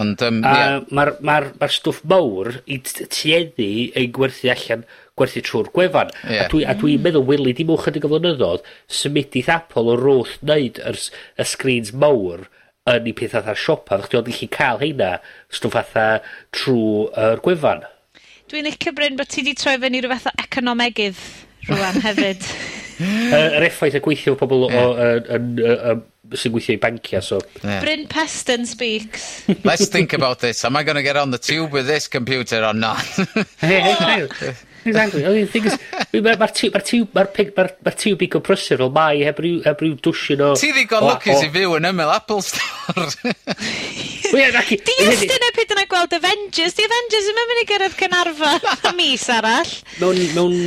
[0.02, 0.84] Ond, um, a yeah.
[0.96, 3.68] mae'r ma ma stwff mawr i tueddu
[4.00, 4.86] ei gwerthu allan
[5.20, 6.14] gwerthu trwy'r gwefan.
[6.24, 6.46] Yeah.
[6.46, 7.06] A dwi'n dwi, dwi hmm.
[7.08, 8.66] meddwl, Willy, dim ond chydig o flynyddoedd,
[9.02, 12.48] symudith Apple o roth wneud y, y screens mawr
[12.92, 15.12] yn i peth atha siopa, Chdi dwi'n gallu cael heina
[15.54, 16.08] stwff atha
[16.56, 17.84] trwy'r gwefan.
[18.52, 21.20] Dwi'n eich cyfryn bod ti wedi troi fyny i rhywbeth o economegydd
[21.70, 22.48] rwan hefyd.
[23.02, 24.82] Yr effaith y gweithio pobl o,
[25.34, 26.02] yn, yn,
[26.38, 27.40] sy'n gweithio i bancia, so...
[27.64, 27.80] Yeah.
[27.84, 29.48] Bryn Peston speaks.
[29.68, 30.64] Let's think about this.
[30.66, 33.02] Am I going to get on the tube with this computer or not?
[34.84, 35.26] Exactly.
[35.26, 35.78] I mean, thing is,
[36.10, 39.60] mae'r tiw, mae'r tiw, mae'r pig, mae'r tiw big o prysur, ond mae heb ryw,
[39.68, 40.56] heb ryw dwsyn o...
[40.58, 43.06] Ti ddigon lwcus i fyw yn ymyl Apple Store.
[44.32, 46.74] Di ystyn y pyd yna gweld Avengers.
[46.78, 48.56] Di Avengers yn mynd i gyrraedd Cynarfa
[48.90, 49.76] am mis arall.
[50.02, 50.58] Mewn, mewn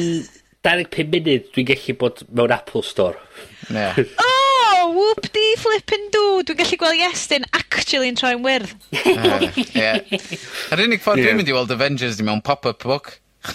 [0.65, 3.19] dau ddeg pum munud dwi'n gallu bod mewn Apple Store.
[3.71, 4.07] Ie.
[4.25, 6.25] oh, Whoop di flippin' do!
[6.45, 8.73] Dwi'n gallu gweld Iestyn actually yn troi'n wyrdd.
[9.15, 9.93] Ah, ie.
[10.73, 13.07] Yr unig ffordd dwi'n mynd i weld Avengers di mewn pop-up book.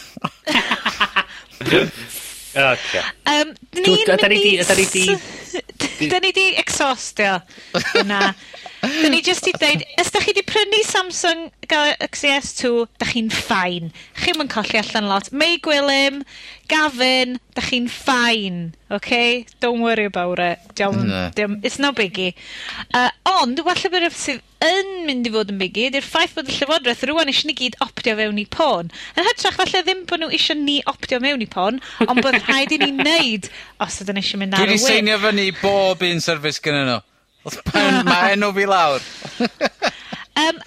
[2.49, 3.05] Okay.
[3.29, 4.03] Um, ni'n mynd i...
[4.65, 5.03] Da ni di...
[6.09, 7.35] Da ni di exhaustio.
[8.09, 8.31] Na.
[8.99, 13.29] Dyn ni jyst i ddeud, os da chi 'di prynu Samsung Galaxy S2, da chi'n
[13.31, 13.93] ffain.
[14.19, 15.29] Chi'm yn colli allan lot.
[15.31, 16.25] Mei Gwilym,
[16.67, 18.73] Gavin, da chi'n ffain.
[18.91, 19.45] Okay?
[19.63, 20.59] Don't worry about it.
[20.75, 21.07] 'Dio'm...
[21.07, 21.29] Na.
[21.29, 21.61] 'Dio'm...
[21.63, 22.33] It's no biggie.
[22.93, 23.07] Uh,
[23.39, 26.57] ond, walle be' rwbeth sydd yn mynd i fod yn biggie ydy'r ffaith bod y
[26.57, 28.91] Llywodraeth rwan eisiau ni gyd optio fewn i pôn.
[29.15, 32.75] Yn hytrach falle ddim bod nhw eisiau ni optio mewn i pôn, ond bod rhaid
[32.75, 33.47] i ni wneud
[33.85, 34.75] os ydyn ni eisiau mynd ar y we.
[34.75, 36.99] Dwi seinio fyny bob un service gyda nhw.
[37.47, 39.03] Oedd pen ma enw fi lawr.
[40.39, 40.61] um,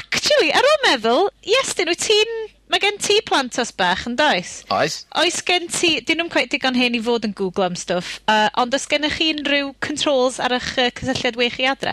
[0.00, 2.36] actually, ar ôl meddwl, Iestyn, wyt ti'n...
[2.72, 4.54] Mae gen ti plant os bach yn does?
[4.72, 5.02] Oes.
[5.20, 5.98] Oes gen ti...
[6.02, 9.18] Dyn nhw'n gweud digon hen i fod yn Google am stwff, uh, ond os gennych
[9.20, 11.92] chi unrhyw controls ar eich uh, cysylltiad wych i adre?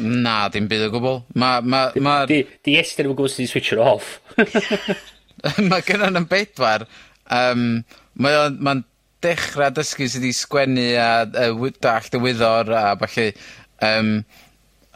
[0.00, 1.20] Na, dim byd o gwbl.
[1.36, 1.60] Mae...
[1.62, 2.16] ma, ma...
[2.30, 4.16] Di, di Iestyn yn gwybod sy'n switch it off.
[5.70, 6.86] mae gennym yn bedwar.
[7.32, 7.84] Um,
[8.16, 8.76] Mae'n ma
[9.24, 13.26] dechrau dysgu sydd wedi sgwennu a uh, dallt y wyddor a falle
[13.84, 14.10] Um,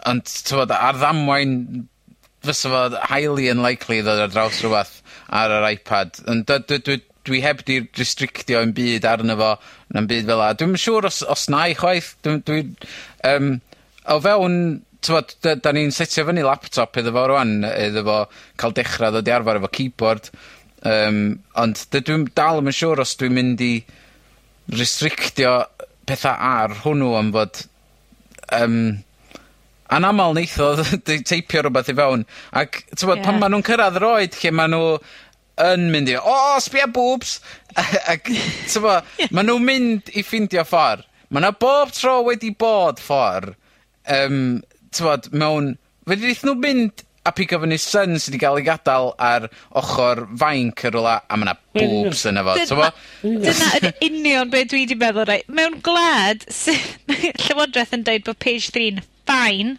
[0.09, 1.55] ond tywod, ar ddamwain
[2.47, 4.95] fysa fo highly unlikely ddod ar draws rhywbeth
[5.37, 9.51] ar yr iPad Ond dwi, dwi dwi dwi heb 'di restrictio yn byd arno fo
[9.93, 10.53] na'm byd fel la.
[10.57, 12.15] Dwi'n siŵr os os 'na i chwaith.
[12.25, 12.63] Dw- dwi
[13.29, 13.59] um,
[14.09, 14.57] o fewn
[15.05, 18.17] tywod, da, da ni'n setio fyny laptop iddo fo rwan, iddo fo
[18.61, 20.33] cael dechrau ddod i arfer efo keyboard
[20.81, 23.83] Um, ond dydw i'm dal yn siŵr os dwi'n mynd i
[24.73, 25.51] restrictio
[26.09, 27.61] pethau ar hwnnw am fod
[28.57, 28.77] um,
[29.91, 32.25] anamal neithodd 'di teipio rhywbeth i fewn,
[32.63, 33.21] ac t'mod...
[33.21, 33.25] Ie.
[33.27, 34.87] ...pan ma' nhw'n cyrraedd yr oed lle ma' nhw
[35.61, 37.39] yn mynd i o sbia bobs
[38.15, 38.31] ac
[38.71, 38.99] t'mo'
[39.37, 41.07] ma' nhw'n mynd i ffindio ffordd.
[41.31, 43.53] Ma' 'na bob tro wedi bod ffor,
[44.11, 44.61] yym,
[44.95, 45.77] t'mod mewn
[46.09, 49.49] fe- neith nhw mynd a pigo fyny sun sydd wedi cael ei gadael ar
[49.81, 51.81] ochr fainc y rwla, a ma' 'na mm.
[51.81, 52.91] boobs yna fo t'mo'?
[53.23, 55.51] Dyna yn union beth dwi wedi meddwl reit.
[55.61, 56.77] Mewn gwlad sy
[57.45, 59.77] Llywodraeth yn dweud bod page three'n fine,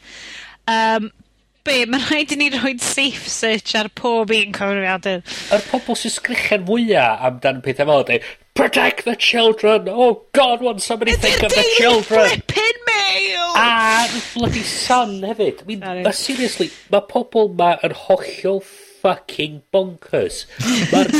[0.71, 1.11] um,
[1.67, 5.25] be' ma' rhaid i ni rhoid safe search ar pob un cyfrifiadur.
[5.53, 8.21] Yr pobl sy'n sgrichen fwyaf amdan pethau fel ydy,
[8.53, 9.87] Protect the children!
[9.89, 12.43] Oh God, won't somebody it's think of the children!
[12.85, 13.53] Mail.
[13.55, 15.63] A bloody son hefyd.
[15.63, 18.61] I mean, ma, seriously, mae pobl ma yn hollol
[19.01, 20.45] fucking bonkers.
[20.91, 21.11] Mae'r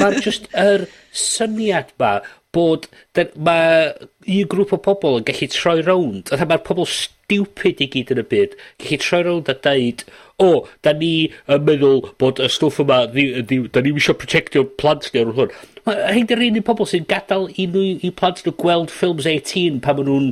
[0.00, 2.18] ma just yr syniad ma
[2.54, 2.88] bod
[3.36, 3.92] mae
[4.26, 6.32] un grŵp o pobl yn gallu troi rownd.
[6.34, 6.88] Ytha mae'r pobl
[7.30, 8.56] stupid i gyd yn y byd.
[8.82, 10.04] Gallu troi rownd a deud,
[10.40, 14.18] o, oh, da ni yn meddwl bod y stwff yma, ni, ni, da ni'n eisiau
[14.18, 15.56] protectio plant ni ar hwn.
[15.86, 19.82] Rhaid i'r un i pobl sy'n gadael i, nhw, i plant nhw gweld ffilms 18
[19.84, 20.30] pan maen nhw'n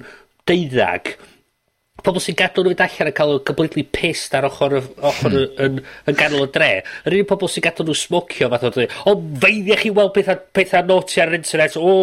[0.48, 1.14] deuddag.
[2.06, 5.62] Pobl sy'n gadael nhw i allan a cael nhw'n completely pissed ar ochr, ochr hmm.
[5.66, 6.72] yn, yn ganol y dre.
[7.04, 10.42] Yr un pobl sy'n gadael nhw smocio fath o dweud, o, feiddiau chi weld pethau,
[10.56, 11.96] pethau noti ar yr internet, o...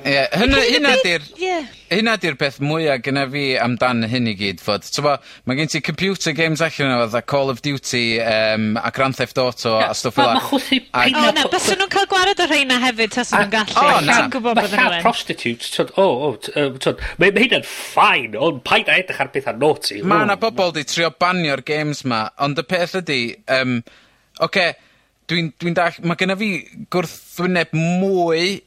[0.00, 1.32] Ie, yeah, hynna, hynna di'r...
[1.36, 1.50] Ie.
[1.50, 5.14] Yeah hynna 'di'r peth mwyaf gyda fi amdan hyn i gyd fod t'mo'
[5.48, 9.38] mae gen ti computer games allan yna fatha Call of Duty um, a Grand Theft
[9.42, 10.40] Auto a stwff fel 'a.
[10.94, 11.04] A...
[11.24, 13.76] O na bys nhw'n cael gwared o rheina hefyd tas nhw'n gallu.
[13.80, 14.18] O na.
[14.20, 18.38] Ti'n gwbod bod yn prostitute t'od o o t- yym t'od mae ma' hynna'n ffain,
[18.48, 20.00] ond paid a edrych ar petha naughty.
[20.02, 23.20] Ma' yna bobl 'di trio banio'r games 'ma ond y peth ydy,
[23.58, 23.78] um,
[24.38, 24.74] oce okay,
[25.30, 26.50] dwi'n dwi dall- mae gynna fi
[26.92, 28.60] gwrthwyneb mwy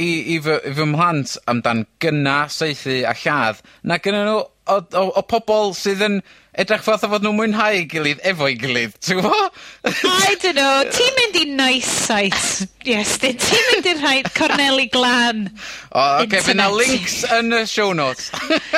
[0.00, 4.38] i i fy i fy mhlant amdan gyna, saethu a lladd, na gynnyn nhw
[4.72, 6.20] o o o pobol sydd yn
[6.62, 9.36] edrych fath o fod nhw'n mwynhau 'i gilydd efo'i gilydd ti'n gwbo?
[9.84, 15.44] I don't know, ti'n mynd i Nice Site Iestyn ti'n mynd i'r rhaid Corneli Glan.
[15.90, 18.30] O oce fy' 'na links yn y show notes.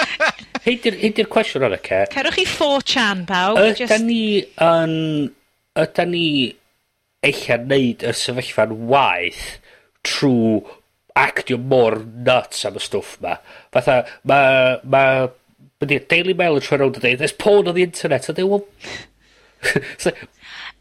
[0.65, 2.05] Hei di'r hei di'r cwestiwn oce?
[2.15, 3.61] Cerwch i 4chan pawb.
[3.61, 4.07] Ydan jyst...
[4.09, 4.23] ni
[4.65, 4.95] yn
[5.79, 6.29] ydan ni
[7.25, 9.45] ella'n neud y sefyllfa'n waith
[10.05, 10.63] trwy
[11.15, 13.39] actio mor nuts am y stwff 'ma.
[13.73, 15.31] Fatha ma' ma'
[15.81, 18.51] Byddi, Daily Mail yn troi rownd a dweud, there's porn on the internet a dweud,
[18.51, 18.65] well...
[20.03, 20.13] so...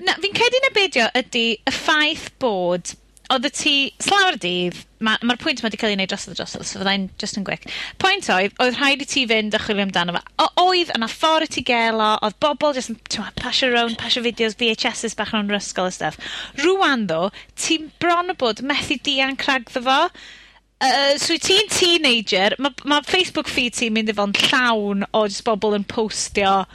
[0.03, 2.93] Na fi'n credu na beidio ydy y ffaith bod
[3.31, 6.35] oedd y ti, slawr dydd, mae'r ma pwynt ma wedi cael ei wneud dros y
[6.35, 7.65] dros so fyddai'n just yn gwic.
[8.01, 10.21] Pwynt oedd, oedd rhaid i ti fynd a chwilio amdano fe.
[10.43, 12.99] O, oedd yna ffordd i ti gelo, oedd bobl just yn
[13.39, 16.19] pasio rown, pasio fideos, VHSs bach rownd yr ysgol a stuff.
[16.59, 19.99] Rwan ddo, ti'n bron o bod methu dian cragddo fo,
[20.83, 25.45] Uh, so ti'n teenager, mae ma Facebook feed ti'n mynd i fo'n llawn o just
[25.47, 26.65] bobl yn postio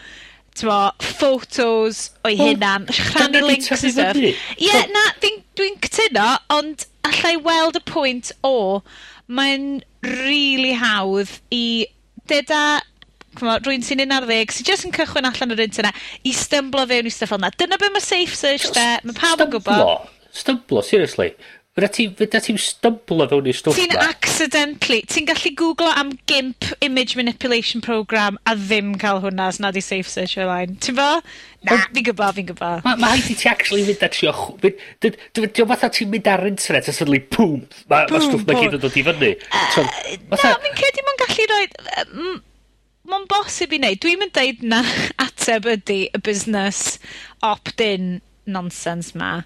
[0.59, 0.79] t'mo,
[1.19, 4.19] photos o'i hunan, rhannu links i stuff.
[4.19, 8.83] Ie, yeah, na, dwi'n dwi cytuno, ond allai weld y pwynt o,
[9.29, 11.89] mae'n really hawdd i
[12.29, 12.81] deda
[13.39, 17.33] rwy'n sy'n 11 sy'n just yn cychwyn allan yr internet i stymblo fewn i stuff
[17.33, 17.53] fel yna.
[17.61, 20.09] Dyna be mae safe search de, mae pawb yn gwybod.
[20.35, 21.33] Stymblo, seriously.
[21.79, 26.67] Fydda ti, fydda ti'n stymblo fewn i'r stwff Ti'n accidentally, ti'n gallu googlo am GIMP
[26.83, 30.75] Image Manipulation Program a ddim cael hwnna as nad i Safe Search Online.
[30.83, 31.07] Ti'n fo?
[31.69, 32.83] Na, fi'n gwybod, fi'n gwybod.
[32.83, 34.35] Mae ma haid i ti actually mynd at trio...
[35.07, 38.83] Dwi'n fatha ti'n mynd ar internet a suddenly, boom, mae ma stwff ma gyd yn
[38.83, 39.33] dod i fyny.
[39.47, 39.87] Uh,
[40.35, 41.65] na, fi'n credu mae'n gallu rhoi...
[43.09, 44.03] Mae'n bosib i wneud.
[44.03, 44.83] Dwi'n mynd deud na
[45.29, 46.99] ateb ydy y busnes
[47.47, 48.17] opt-in
[48.51, 49.37] nonsense ma.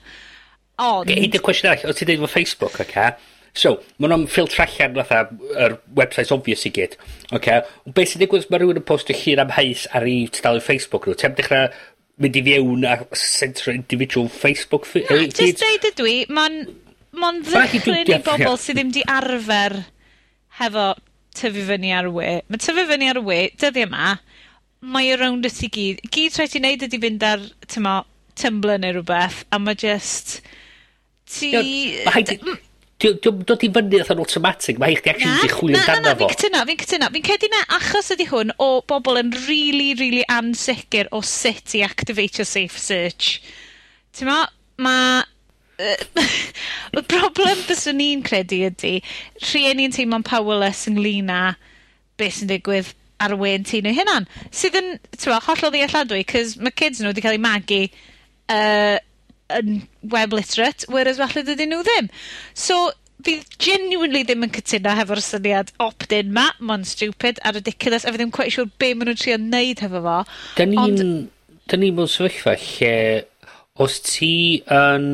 [0.81, 1.13] Ond...
[1.13, 2.89] Hyd y cwestiwn arall, o ti'n dweud fo Facebook, oce?
[2.89, 3.31] Okay?
[3.53, 5.25] So, mae nhw'n ffiltr allan fatha
[5.61, 7.37] yr websites obvious i gyd, oce?
[7.37, 7.59] okay.
[7.93, 11.19] beth sy'n digwydd mae rhywun yn postio llun am heis ar ei tudalen Facebook nhw?
[11.21, 11.69] Ti'n dechrau
[12.23, 14.89] mynd i fiewn a centro individual Facebook...
[14.95, 16.63] Na, e, just deud ydw i, mae'n
[17.21, 19.83] ma ddychlyn i bobl sydd ddim di arfer
[20.61, 20.87] hefo
[21.37, 22.31] tyfu fyny ar y we.
[22.49, 24.17] Mae tyfu fyny ar y we, dyddi yma,
[24.95, 26.01] mae around it i gyd.
[26.09, 28.01] Gyd rhaid i wneud ydy fynd ar, tymo,
[28.41, 30.39] Tumblr neu rhywbeth, a mae just
[31.33, 31.51] ti...
[32.05, 32.37] Mae haid...
[33.03, 36.29] Dwi'n dod i fyny oedd automatic, mae eich di actually wedi chwilio amdano fo.
[36.29, 37.09] Fi'n cytuno, fi'n cytuno.
[37.17, 41.83] Fi'n cedi na achos ydy hwn o bobl yn really, really ansicr o sut i
[41.83, 43.41] activatio safe search.
[44.15, 44.39] Ti'n ma,
[44.87, 45.25] mae
[46.99, 48.97] y broblem byswn ni'n credu ydy,
[49.49, 51.43] rhieni'n teimlo'n powerless ynglyn â
[52.21, 52.93] beth sy'n digwydd
[53.23, 54.29] ar y wen ti nhw hunan.
[54.55, 58.99] Sydd yn, ti'n ma, hollol ddealladwy, cys mae kids nhw wedi cael eu magu uh,
[59.59, 62.11] yn web literate, whereas falle dydyn nhw ddim.
[62.55, 62.93] So,
[63.27, 66.49] fi genuinely ddim yn cytuno hefo'r syniad opt-in ma.
[66.61, 70.03] mae'n stupid a ridiculous, a fi ddim quite sure be maen nhw'n trio neud hefo
[70.07, 70.19] fo.
[70.59, 70.83] Da ni'n...
[70.83, 71.31] Ond...
[71.71, 72.97] Da ni mewn sefyllfa lle...
[73.81, 74.35] Os ti
[74.69, 75.07] yn...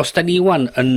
[0.00, 0.92] Os da ni wan yn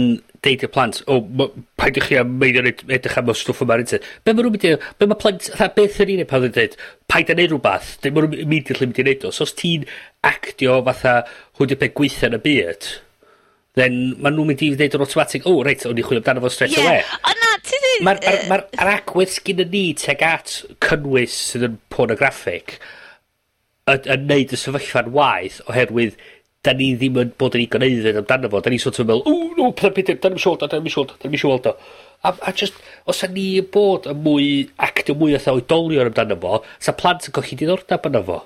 [0.45, 3.77] deud i'r plant o ma' paidiwch chi â meindio neud edrych am y stwff yma
[3.77, 4.09] ar internet.
[4.25, 6.53] Be' ma' nw'n mynd i be' ma' plant tha, beth yn un un pan yn
[6.57, 6.77] dweud,
[7.11, 9.33] paid â neud rhywbeth, 'dyn ma' nw'n immediately mynd i neud o.
[9.35, 9.87] So os ti'n
[10.27, 11.17] actio fatha
[11.59, 12.93] hwyd y peth gweithio yn y byd
[13.79, 16.51] then ma' nhw'n mynd i ddeud yn automatic, o reit o'n i chwilio amdano fo
[16.53, 16.97] strêt awe.
[16.99, 18.03] Ie ond na ti ddim...
[18.05, 22.77] ma ma'r ma, ma agwedd sgyn y ni teg at cynnwys sydd yn pornographic
[23.89, 26.19] yn yn neud y sefyllfa'n waith oherwydd
[26.63, 29.23] da ni ddim yn bod yn digon aeddfed amdano fo da ni sort of me'wl
[29.27, 31.67] ww no pethau Peter, da ni'n isio da ni'n 'dan da ni'n weld o weld
[31.71, 31.75] o.
[32.23, 34.47] A a just, os 'san ni yn bod yn mwy
[34.87, 38.39] actio mwy fatha oedolion amdano fo, 'sa plant yn colli diddordeb yno fo.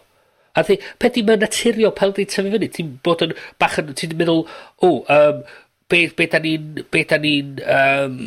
[0.58, 3.94] A thi, pe' 'di mae'n naturiol pel di tyfu fyny ti'n bod yn bach yn
[3.94, 4.44] ti'n meddwl
[4.82, 5.46] o um,
[5.90, 8.18] be' be' da ni'n be' da ni'n um,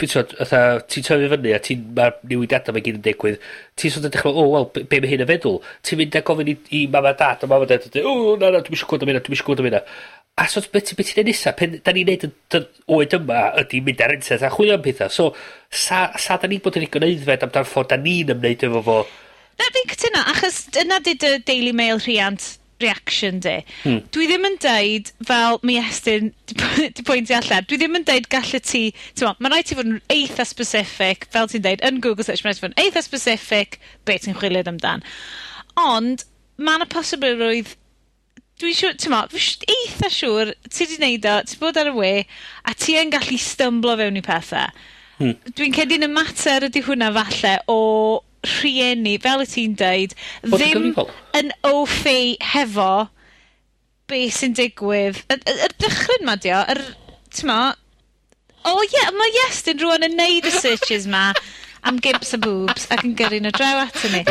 [0.00, 0.60] beth t'mod fatha
[0.92, 3.38] ti'n tyfu fyny a ti'n ma'r newidiadau mae gyd yn digwydd
[3.80, 5.58] ti'n sort of dechrau, o wel be' be' ma' hyn yn feddwl.
[5.86, 8.36] Ti'n mynd a gofyn i i mam a dat a mam a dat ydi o
[8.40, 9.82] na na dwi'n isio clwad am hynna dwi'n isio clwad am hynna.
[10.36, 13.16] A so beth ti be' ti'n neud nesa pen da ni'n neud y dy- oed
[13.20, 15.08] yma ydy mynd ar internet a chwilio am pethau.
[15.12, 15.30] so
[15.70, 18.98] sa sa da ni'n bod yn ddigon aeddfed amdano'r ffordd da ni'n ymwneud efo fo.
[19.56, 22.50] Na fi'n cytuno achos dyna 'di dy Daily Mail rhiant
[22.82, 23.56] reaction di.
[23.82, 24.02] Hmm.
[24.14, 28.60] Dwi ddim yn deud, fel mi estyn di pwyntio allan, dwi ddim yn deud gallu
[28.60, 28.84] ti,
[29.16, 32.44] ti'n ma, mae'n rhaid ti fod yn eitha specific, fel ti'n deud, yn Google search,
[32.44, 35.04] mae'n rhaid ti fod yn eitha specific, beth ti'n chwilio amdan.
[35.80, 37.74] Ond, mae yna posibilrwydd
[38.60, 41.96] dwi'n siŵr, ti'n ma, dwi'n eitha siŵr, ti di neud o, ti'n bod ar y
[41.96, 42.12] we,
[42.64, 44.84] a ti yn gallu stymblo fewn i pethau.
[45.16, 45.32] Hmm.
[45.56, 47.80] Dwi'n cedi'n y mater ydy hwnna falle o
[48.46, 50.14] rhieni, fel y ti'n deud,
[50.46, 50.92] Bod ddim
[51.38, 53.08] yn offi hefo
[54.10, 55.22] be sy'n digwydd.
[55.32, 56.82] Y, y, y dychryn ma di o, yr,
[57.34, 57.60] ti'n ma,
[58.66, 61.28] o ie, yeah, mae Iestyn rwan yn neud y searches ma
[61.82, 64.22] am gimps a boobs ac yn gyrru nhw draw ato ni.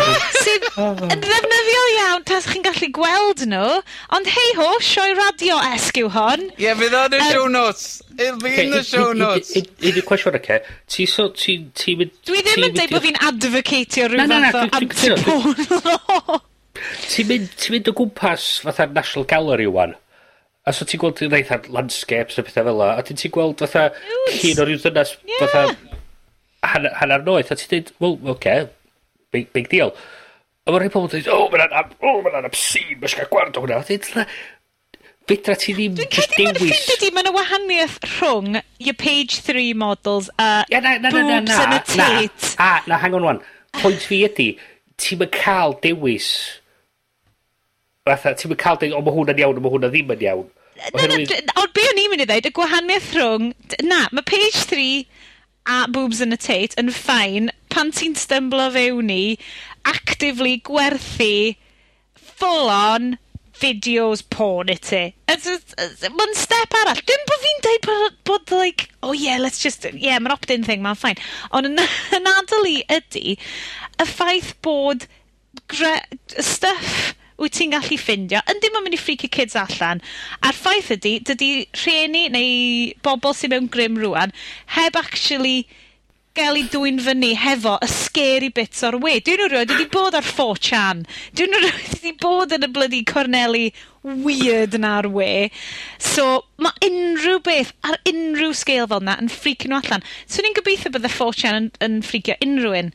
[0.41, 3.69] Sydd yn ddefnyddiol iawn tas chi'n gallu gweld nhw,
[4.17, 6.47] ond hei ho, sioi radio esg yw hon.
[6.55, 8.01] Ie, yeah, fydd o'n y show notes.
[8.17, 9.53] It'll be in the show notes.
[9.55, 11.95] Un o'r cwestiwn o'r ti so, ti, ti...
[11.99, 16.43] Dwi ddim yn dweud bod fi'n advocatio rhyw fath o anti-porn
[16.75, 19.95] Ti'n mynd, ti mynd o gwmpas fatha National Gallery wan.
[20.65, 23.85] A so ti'n gweld yn eitha landscapes a pethau fel la, a ti'n gweld fatha
[24.33, 25.45] llun o ryw ddynas yeah.
[25.45, 25.94] fatha
[26.73, 28.67] hanner, hanner noeth, a ti'n dweud, wel, oce, okay,
[29.35, 29.95] big, big deal.
[30.65, 33.65] A mae rhai pobl yn dweud, o, mae'n oh, ma obscene, mae'n gael siarad o
[33.65, 33.81] hwnna.
[33.85, 34.27] Dweud,
[35.25, 36.59] Fedra ti ddim just dewis...
[36.59, 41.23] Dwi'n credu mae'n ydy, wahaniaeth rhwng your page 3 models a yeah, na, na, na,
[41.23, 42.51] na, boobs yn y tit.
[42.61, 43.41] A, na, hang on wan.
[43.79, 44.51] Pwynt fi ydy,
[45.01, 46.29] ti'n cael dewis...
[48.05, 50.45] Fatha, ti'n cael dewis, o, mae hwnna'n iawn, o, mae hwnna ddim yn iawn.
[50.93, 53.49] Na, na, ond be o'n i'n mynd i ddweud, y gwahaniaeth rhwng...
[53.89, 54.85] Na, mae page 3
[55.65, 59.37] a boobs yn a tit yn ffain pan ti'n stymblo fewn i
[59.89, 61.55] actively gwerthu
[62.15, 63.15] full on
[63.59, 65.01] videos porn i ti.
[65.31, 67.01] Mae'n step arall.
[67.07, 70.83] Dim bod fi'n deud bod, bod, like, oh yeah, let's just, yeah, mae'n opt-in thing,
[70.83, 71.21] mae'n ffain.
[71.55, 71.79] Ond yn,
[72.17, 73.37] yn adol i ydy,
[73.95, 75.07] y ffaith bod
[75.71, 75.97] gre,
[76.35, 80.03] stuff wyt ti'n gallu ffindio, yn dim yn mynd i freaky kids allan.
[80.41, 81.49] A'r ffaith ydy, dydy
[81.81, 84.35] rhieni neu bobl sy'n mewn grym rwan,
[84.77, 85.65] heb actually
[86.35, 89.13] gael ei dwy'n fyny hefo y scary bits o'r we.
[89.23, 91.05] Dwi'n nhw rhywbeth wedi bod ar 4chan.
[91.35, 93.69] Dwi'n nhw rhywbeth wedi bod yn y blydi Corneli
[94.03, 95.49] weird na'r we.
[95.97, 100.03] So, mae unrhyw beth ar unrhyw scale fel yna yn ffricio nhw allan.
[100.27, 102.91] So, ni'n gobeithio bydd y 4chan yn, yn ffricio unrhyw un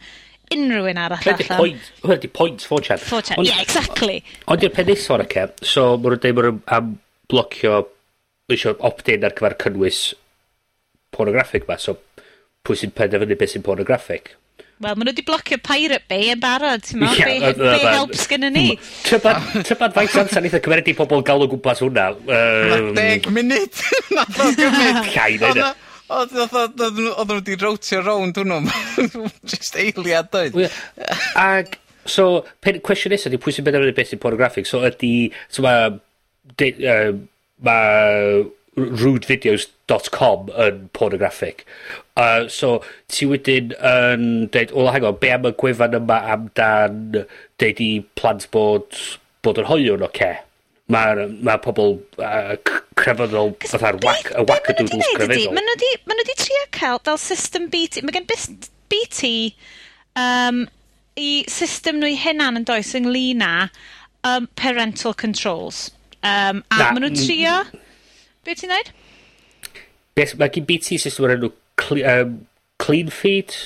[0.54, 1.60] unrhyw un arall allan.
[1.60, 3.04] Point, hwnna di point 4chan.
[3.06, 4.20] 4chan, yeah, exactly.
[4.50, 6.92] Ond i'r pen nesaf o'r cem, so mae'n dweud bod am
[7.30, 7.80] blocio
[8.50, 10.02] eisiau opt-in ar gyfer cynnwys
[11.14, 11.96] pornograffic ma, so
[12.66, 14.34] pwy sy'n penderfynu beth sy'n pornograffic.
[14.80, 17.20] Wel, maen nhw wedi blocio Pirate Bay yn barod, ti'n meddwl?
[17.20, 18.64] Yeah, be, be helps gen ni?
[19.04, 22.06] Tybad faint amser eitha cymeryd i pobl gael o gwmpas hwnna.
[22.16, 23.82] Um, deg munud!
[24.16, 25.02] Nath o gymryd!
[25.12, 25.34] Llai,
[26.10, 28.60] Odd fatha oddan nw oddan nw 'di rowtio rownd hwnnw
[29.52, 30.56] just eiliad doedd?
[30.58, 30.70] Ie.
[31.38, 31.76] Ag
[32.10, 35.12] so pen- cwestiwn nesaf, 'di pwy sy'n benderfynu beth sy'n pornograffic so ydy,
[35.52, 35.90] so ma'
[36.58, 37.12] de- uh,
[37.62, 38.42] ma'
[38.80, 41.66] rudevideos.com yn pornograffic
[42.20, 46.98] Uh, so ti wedyn yn deud wel hang on be' am y gwefan yma amdan
[47.62, 47.86] deud i
[48.18, 48.98] plant bod
[49.46, 50.34] bod yn hoiwn yn okay.
[50.92, 55.54] Ma'r ma' pobl uh, c- crefyddol, fatha'r wackadoodles crefyddol.
[55.56, 58.28] Mae nhw wedi ma trio cael fel system BT, mae gen
[58.90, 59.30] BT
[60.18, 60.64] um,
[61.20, 63.54] i system nhw i hynna'n yn does ynglyn â
[64.26, 65.88] um, parental controls.
[66.20, 67.56] Um, a Na, maen nhw'n trio...
[68.44, 68.92] Be ti'n dweud?
[70.16, 72.34] Beth, mae gen BT system o'r enw cle, um,
[72.82, 73.56] clean feed?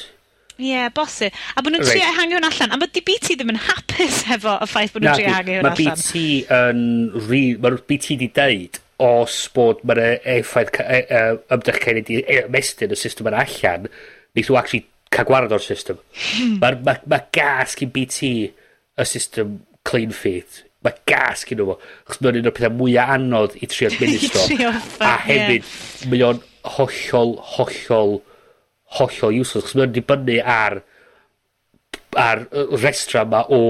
[0.54, 1.34] Ie, yeah, bosib.
[1.54, 1.96] A bod nhw'n right.
[1.96, 2.74] trio hangio hwn allan.
[2.74, 5.90] A bod BT ddim yn hapus hefo y ffaith bod nhw'n trio hangio hwn allan.
[5.90, 6.24] Mae BT
[6.60, 6.82] yn...
[7.26, 12.00] Re, mae BT di deud os bod mae'n effaith cy- yy e- yy e- ymdrechau
[12.00, 15.98] i yy ymestyn e- y system yna allan neith nw actually cael gwared o'r system.
[16.18, 16.58] Hmm.
[16.62, 18.30] Ma'r ma' ma' gas gyn BT
[18.98, 20.62] y system clean feed.
[20.84, 21.76] Mae gas gyn nhw.
[22.08, 24.42] Chos mae'n un o'r pethau mwyaf anodd i trio administro.
[24.46, 26.08] I trio ffan, a hefyd, yeah.
[26.12, 26.42] mae o'n
[26.76, 28.18] hollol, hollol,
[28.98, 29.68] hollol useless.
[29.68, 30.80] Chos mae'n dibynnu ar,
[32.20, 33.62] ar y restra yma o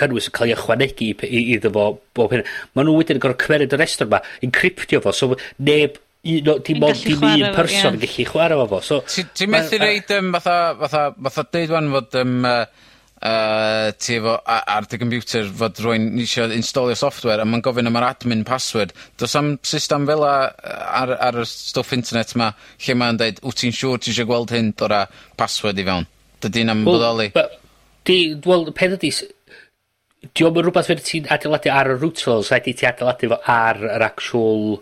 [0.00, 1.86] cynnwys yn cael ei ychwanegu i i iddo fo
[2.16, 2.44] bob hyn.
[2.74, 6.58] Ma' nhw wedyn yn gorfod cymered y restr yma, encryptio fo so neb un o
[6.60, 7.96] dim Yn ond gallu dim chware un fo, person ie.
[7.96, 8.98] yn gallu chwarae fo fo so...
[9.08, 12.64] Ti, ti methu ma- reid um, fatha, fatha, fatha deud wan fod um, uh,
[13.20, 17.88] yy ti efo a- ar dy computer fod rwy'n isio installio software a mae'n gofyn
[17.90, 18.94] am yr admin password.
[19.20, 20.34] Does am system fel 'a
[21.02, 22.50] ar ar y stwff internet 'ma
[22.84, 25.02] lle mae'n deud wyt ti'n siŵr ti isio gweld hyn dora
[25.40, 26.08] password i fewn.
[26.40, 27.28] Dydy'n am yn bodoli.
[27.36, 27.50] Wel,
[28.08, 28.18] 'di,
[28.48, 29.26] wel y peth ydi s-
[30.28, 33.40] 'di o'm yn rwbath fyddet ti'n adeiladu ar y routers rhaid i ti adeiladu fo
[33.56, 34.78] ar yr actual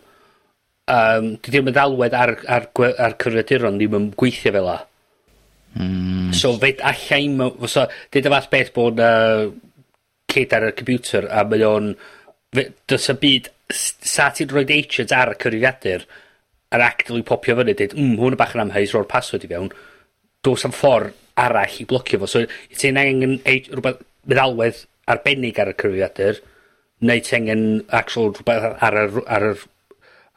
[0.89, 4.77] Um, di ddim yn ddelwedd ar ar gwe- ar cyfrifiaduron ddim yn gweithio fel la.
[5.77, 6.31] Mm.
[6.33, 7.19] So fe- allai...
[7.27, 7.83] i'm mew- fysa
[8.17, 9.11] y fath beth bod 'na
[10.33, 11.91] cyd ar y computer a mae o'n
[12.57, 16.07] fe- do's 'am byd s- 'sa ti'n rhoi agents ar y cyfrifiadur
[16.73, 19.69] yn actively popio fyny dweud, mm hwn yn bach yn amheus roi'r password i fewn
[20.41, 21.13] do's 'am ffordd
[21.45, 22.47] arall i blocio fo so
[22.81, 26.41] ti'n angen ei- rwbeth meddalwedd arbennig ar y cyfrifiadur,
[27.09, 29.65] neu ti angen actual rhywbeth ar yr, ar yr,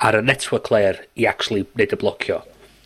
[0.07, 2.41] ar y network layer i actually neud y blocio.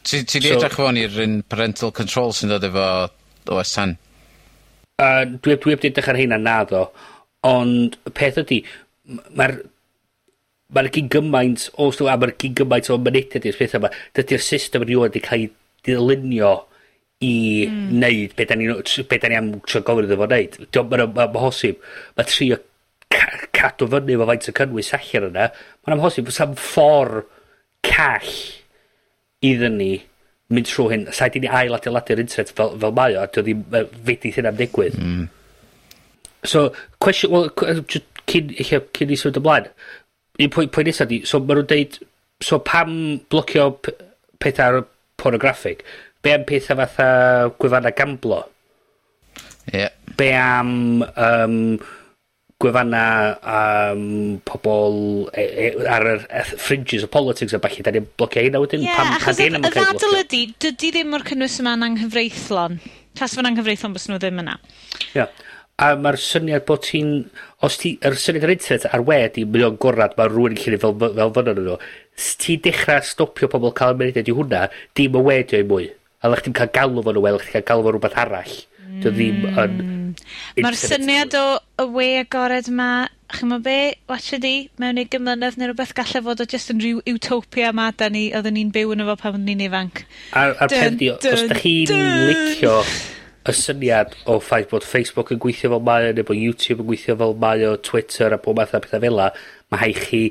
[0.06, 2.88] Ti, ti di so, edrych fo'n i'r un parental control sy'n dod efo
[3.56, 3.96] OS 10?
[5.02, 6.86] Uh, dwi, dwi wedi edrych ar hynna naddo,
[7.46, 8.62] ond y peth ydy,
[9.38, 9.58] mae'r
[10.76, 14.86] mae'r gyn gymaint, os dwi'n mae'r gyn gymaint o mynediad i'r pethau yma, dydy'r system
[14.86, 15.52] yn wedi cael ei
[15.86, 16.54] dilunio
[17.24, 17.68] i...
[17.70, 17.92] mm.
[18.02, 20.58] ...neud be' 'dan ni'n be' 'dan ni am trio gofyn iddo fo neud.
[20.76, 21.78] Mae'n ma, ma hosib,
[22.18, 22.58] mae Ma' trio
[23.14, 26.32] ca- cadw fyny efo faint o cynnwys allan yna mae'n amhosib.
[26.36, 27.24] sa'n ffor
[27.86, 28.34] call
[29.46, 29.92] iddyn ni
[30.54, 31.06] mynd trwy hyn.
[31.14, 34.60] Rhaid di ni ail-adeiladu'r internet fel fel mae o a 'di ddim yy fedith hynna'm
[34.60, 34.98] digwydd.
[35.02, 35.28] Mm.
[36.46, 36.68] So
[37.02, 39.70] cwestiwn wel cw- jyst cyn ella cyn i symud ymlaen
[40.44, 41.98] un pwynt pwynt nesaf 'di so ma' nhw'n deud
[42.44, 42.92] so pam
[43.32, 43.96] blocio pe-
[44.42, 44.84] petha ar?
[46.26, 47.10] be am pethau fatha
[47.60, 48.42] gwefanna gamblo?
[49.72, 49.94] Yeah.
[50.18, 51.80] Be am um,
[52.62, 53.06] gwefanna
[53.56, 54.04] um,
[54.48, 55.00] pobl
[55.34, 58.86] e, e, ar yr fringes o politics a falle, da ni'n blocio hynna wedyn?
[58.86, 62.80] Ie, achos y ddadl ydy, dydy ddim o'r cynnwys yma'n anghyfreithlon.
[63.16, 64.58] Tas fo'n anghyfreithlon bys nhw ddim yna.
[65.14, 65.26] Ia.
[65.26, 65.44] Yeah.
[65.84, 67.10] A mae'r syniad bod ti'n...
[67.68, 67.98] Os ti...
[68.00, 70.80] Yr er syniad yr internet ar we di mae o'n gorad, mae rhywun yn llunio
[70.86, 71.76] fel, fel fyna nhw.
[72.16, 74.62] Os ti dechrau stopio pobl cael ymwneud i hwnna,
[74.96, 75.90] dim y we di o'i mwy.
[75.92, 78.56] Ie lech ti'n cael galw fo'n wel, lech ti'n cael galw fo'n rhywbeth arall.
[78.86, 79.02] Mm.
[79.04, 79.60] Dio ddim mm.
[79.64, 79.78] yn...
[80.64, 81.46] Ma'r syniad o
[81.84, 83.78] y we agored yma, ma, chymod be,
[84.10, 87.90] watch di, mewn i gymlynedd neu rhywbeth gallai fod o jyst yn rhyw utopia ma
[87.98, 90.06] da ni, oedden ni'n byw yn efo pan oedden ni'n ifanc.
[90.32, 91.94] A'r, ar dun, pen di, os da chi'n
[92.30, 92.80] licio
[93.46, 96.90] y syniad o ffaith bod Facebook yn gweithio fel mae o, neu bod YouTube yn
[96.90, 99.30] gweithio fel mae o, Twitter a bob math o bethau fel la,
[99.74, 100.22] mae hai chi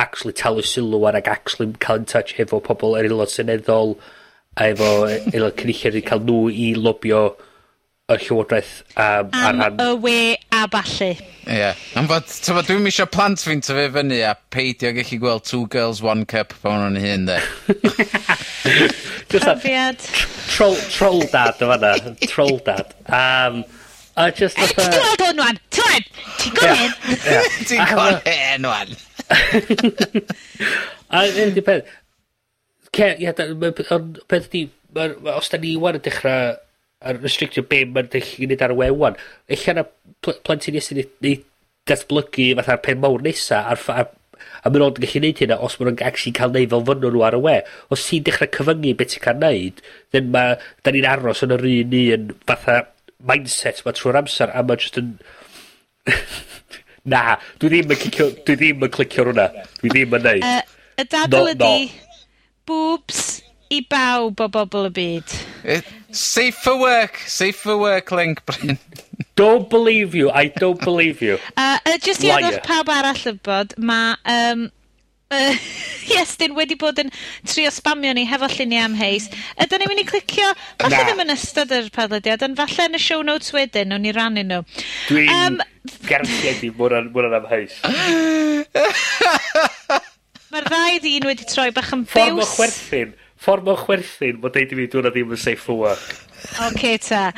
[0.00, 3.96] actually talu sylw ar ac actually cael in touch efo pobl yr aelod seneddol,
[4.58, 7.22] a efo aelod cynulliad i cael nhw i lobio
[8.10, 9.76] y llywodraeth am, am ran...
[9.78, 10.14] y we
[10.50, 11.12] a ballu.
[11.14, 11.58] Ie.
[11.60, 11.78] Yeah.
[11.98, 16.02] Am fod, tyfod, dwi'm isio plant fi'n tyfu fyny a peidio gallu gweld two girls,
[16.02, 17.38] one cup pan o'n hyn, de.
[19.30, 20.02] Profiad.
[20.50, 21.94] Troll, troll dad o fanna.
[22.26, 22.90] Troll dad.
[23.06, 23.62] Um,
[24.18, 24.90] a just fatha...
[24.90, 25.62] Ti'n gweld hwn, wan?
[25.70, 26.10] Ti'n
[26.42, 26.92] Ti'n gweld hyn?
[27.70, 28.98] Ti'n gweld hyn, wan?
[31.14, 31.86] A hyn di peth.
[33.00, 34.64] Ie, ie, da- ma' p- ond peth ydi,
[34.96, 36.56] ma'r, ma' os da ni 'wan yn dechrau
[37.10, 39.16] yn restrictio be' mae'n gellu 'i neud ar y we 'wan,
[39.56, 39.84] ella na
[40.44, 41.34] plentyn Iesu ni ni
[41.88, 44.04] datblygu fatha'r pen mawr nesa ar ffa,
[44.64, 46.84] a ma' nw ond yn gallu neud hynna os maen nhw'n actually cael neud fel
[46.90, 47.56] fynnon nhw ar y we.
[47.96, 49.80] Os ti'n dechrau cyfyngu beth ti'n cael neud,
[50.12, 50.46] then ma'
[50.84, 52.76] da ni'n aros yn yr un un fatha
[53.32, 55.14] mindset 'ma trwy'r amser a ma' just yn
[57.10, 59.46] Na, dwi ddim yn clicio, dwi ddim yn clicio hwnna.
[59.80, 60.44] Dwi ddim yn neud.
[60.44, 60.62] Yy,
[61.00, 61.80] y dadl Not not.
[61.80, 62.09] ydi
[62.70, 63.40] boobs
[63.70, 65.40] i bawb o bobl y byd.
[65.66, 65.80] Yy
[66.12, 68.78] safe for work, safe for work link Bryn.
[69.36, 71.38] Don't believe you, I don't believe you.
[71.56, 74.66] Uh, uh, just i adrodd pawb arall y bod, mae um,
[75.32, 75.54] uh,
[76.14, 77.12] Iestyn wedi bod yn
[77.48, 79.30] trio spamio ni hefo lluniau am heis.
[79.60, 80.50] Ydyn ni'n mynd i clicio,
[80.82, 81.06] falle Na.
[81.08, 84.44] ddim yn ystod yr podlediad, ond falle yn y show notes wedyn, o'n i rannu
[84.44, 84.60] nhw.
[85.08, 85.60] Dwi'n um,
[86.10, 87.80] gardiedi mwyn am heis.
[90.50, 92.26] Mae'r ddau ddyn wedi troi bach yn ffiws.
[92.26, 93.10] Ffordd o chwerthin.
[93.38, 94.38] Ffordd o chwerthin.
[94.42, 96.08] Mae deud i fi dwi'n ddim yn safe for work.
[96.66, 97.28] Ok ta.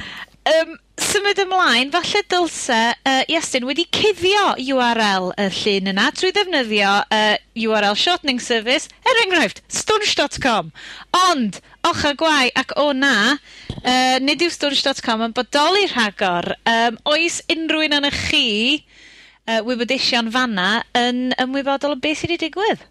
[0.49, 6.95] Um, symud ymlaen, falle dylse uh, Iestyn wedi cuddio URL y llun yna trwy ddefnyddio
[7.15, 10.73] uh, URL shortening service, er enghraifft, stunch.com.
[11.21, 16.55] Ond, ochr gwai ac o na, uh, nid yw stunch.com yn bodoli rhagor.
[16.65, 18.47] Um, oes unrhyw un yn y chi
[18.81, 22.89] uh, wybodeision fanna yn ymwybodol o beth sydd wedi digwydd?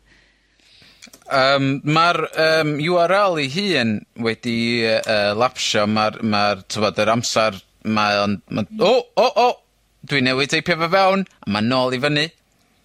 [1.31, 8.17] Um, mae'r um, URL 'i hun wedi uh, lapsio mae'r ma tyfod yr amser, mae
[8.25, 9.49] o'n Ma, o o o
[10.09, 12.23] Dwi'n newid teipio fe fewn a ma' nôl i fyny.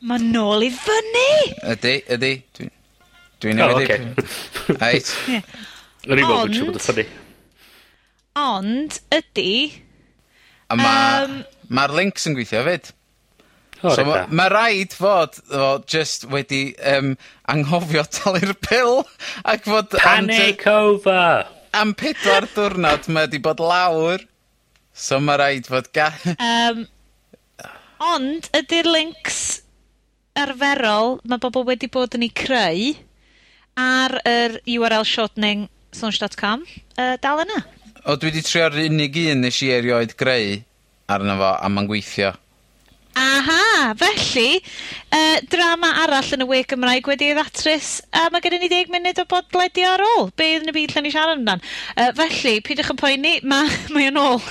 [0.04, 1.30] Ma' nôl i fyny?
[1.72, 2.72] Ydy, ydy, dwi'n
[3.40, 3.94] dwi newydd...
[3.94, 4.74] O oce.
[4.82, 5.12] Reit.
[5.30, 5.54] Eit.
[6.10, 7.06] O'n i'n me'wl bod yn ffyni.
[8.42, 9.54] Ond ydy...
[10.68, 10.92] A ma'
[11.24, 11.38] yym
[11.72, 12.92] ma links yn gweithio 'fyd.
[13.80, 16.62] So ma', ma rhaid fod fo just wedi
[16.94, 17.14] um,
[17.52, 19.02] anghofio talu'r bil
[19.44, 19.96] ac fod...
[20.00, 21.46] Panic over!
[21.76, 24.24] Am pedwar diwrnod mae wedi bod lawr,
[24.96, 26.08] so mae rhaid fod ga...
[26.50, 26.86] um,
[28.06, 29.42] ond ydy'r links
[30.36, 32.94] arferol mae bobl wedi bod yn ei creu
[33.80, 35.68] ar yr URL shortening
[36.00, 37.60] launch.com uh, dal yna?
[38.06, 40.58] O dwi wedi trio'r unig un nes i erioed greu
[41.12, 42.32] arno fo, a ma'n gweithio.
[43.16, 43.94] Aha!
[43.96, 44.60] Felly,
[45.08, 48.92] uh, drama arall yn y we Gymraeg wedi ei ddatrys, a ma' gennyn ni ddeg
[48.92, 50.28] munud o bodlediad ar ôl.
[50.36, 51.64] Be yn y byd lle ni siarad amdan?
[51.96, 53.64] Uh, felly, pidwch yn poeni, ma'
[53.96, 54.42] mae o'n ôl.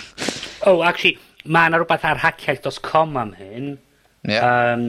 [0.65, 3.75] Oh, actually, mae yna rhywbeth ar hackiaeth.com am hyn.
[4.25, 4.41] Yep.
[4.41, 4.87] Um,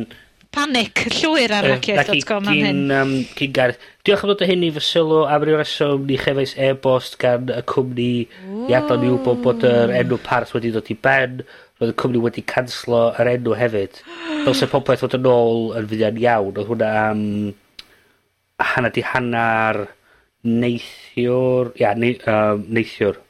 [0.57, 1.77] Panic llwyr ar uh,
[2.39, 2.81] am hyn.
[2.97, 3.77] Um, cyn gar...
[4.07, 7.51] Diolch am ddod o hyn i fy sylw am ryw reswm ni chefais e-bost gan
[7.53, 8.11] y cwmni
[8.71, 11.43] i adon ni wybod bod yr enw parth wedi dod i ben.
[11.77, 14.01] Roedd y cwmni wedi canslo yr enw hefyd.
[14.07, 16.55] Fel Dylse popeth fod yn ôl yn fyddian iawn.
[16.55, 17.23] Oedd hwnna am...
[18.73, 19.83] Hanna di hannar
[20.47, 21.75] neithiwr...
[21.83, 23.21] Ia, ne, um, neithiwr.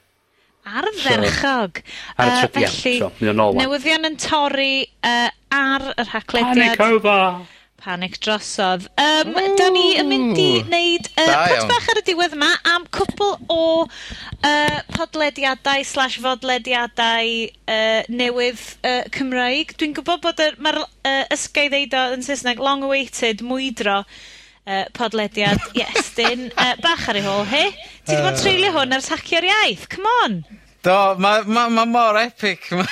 [0.66, 1.82] Ar ferchog.
[1.82, 4.72] So, ar y trip, uh, felly, ia, so, newyddion yn torri
[5.06, 6.54] uh, ar y haglediad.
[6.54, 7.55] Panic over!
[7.86, 8.88] panic drosodd.
[8.98, 9.54] Um, Ooh.
[9.58, 13.36] da ni yn mynd i wneud uh, pod bach ar y diwedd yma am cwpl
[13.52, 19.76] o uh, podlediadau slash fodlediadau uh, newydd uh, Cymraeg.
[19.78, 26.48] Dwi'n gwybod bod mae'r uh, ysgau ddeud o yn Saesneg long-awaited mwydro uh, podlediad Iestyn
[26.50, 27.68] uh, bach ar ei hôl, he?
[28.02, 30.40] Ti wedi bod yn treulio hwn ar tacio'r iaith, come on!
[30.86, 32.68] Do, mae ma, ma mor epic.
[32.70, 32.84] ma,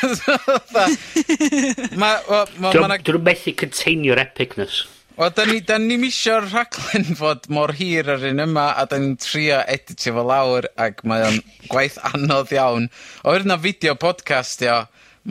[2.27, 4.81] wel, ma, Dyn ma, nhw'n methu containio'r epicness.
[5.15, 8.99] Wel, da ni, da ni misio'r rhaglen fod mor hir ar un yma, a da
[8.99, 11.39] ni'n trio editio fo lawr, ac mae o'n
[11.71, 12.89] gwaith anodd iawn.
[13.31, 14.81] O'r yna fideo podcast, ia,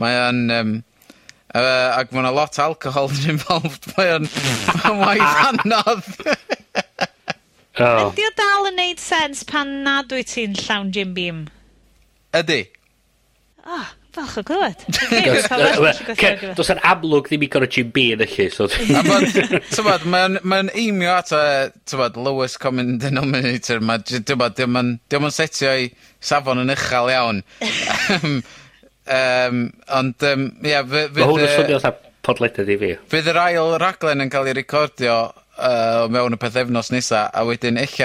[0.00, 0.40] mae o'n...
[0.56, 0.72] Um,
[1.52, 3.90] uh, ac mae yna lot o alcohol yn involved.
[3.98, 4.30] Mae o'n
[5.02, 6.08] waith anodd.
[7.76, 8.08] oh.
[8.08, 11.44] Ydy o dal yn neud sens pan nad wyt ti'n llawn Jim Beam?
[12.40, 12.62] ydy?
[13.64, 14.82] Ah, falch o glywed.
[16.58, 18.66] Do's yn amlwg ddim i gorau jim beam felly so...
[18.68, 19.24] A ma'n,
[19.74, 21.44] t'mod mae'n ma'n eimio at y
[21.90, 25.88] t'mod lowest common denominator 'ma jy- d'mod yn 'di yn setio 'i
[26.20, 27.40] safon yn uchel iawn.
[29.18, 29.64] um,
[30.00, 31.30] ond um, ie fy fydd y...
[31.30, 32.92] Hwn yn e- swnio fatha podlediad i fi.
[33.12, 37.80] Fydd yr ail raglen yn cael ei recordio uh, mewn y pythefnos nesa, a wedyn
[37.82, 37.98] eich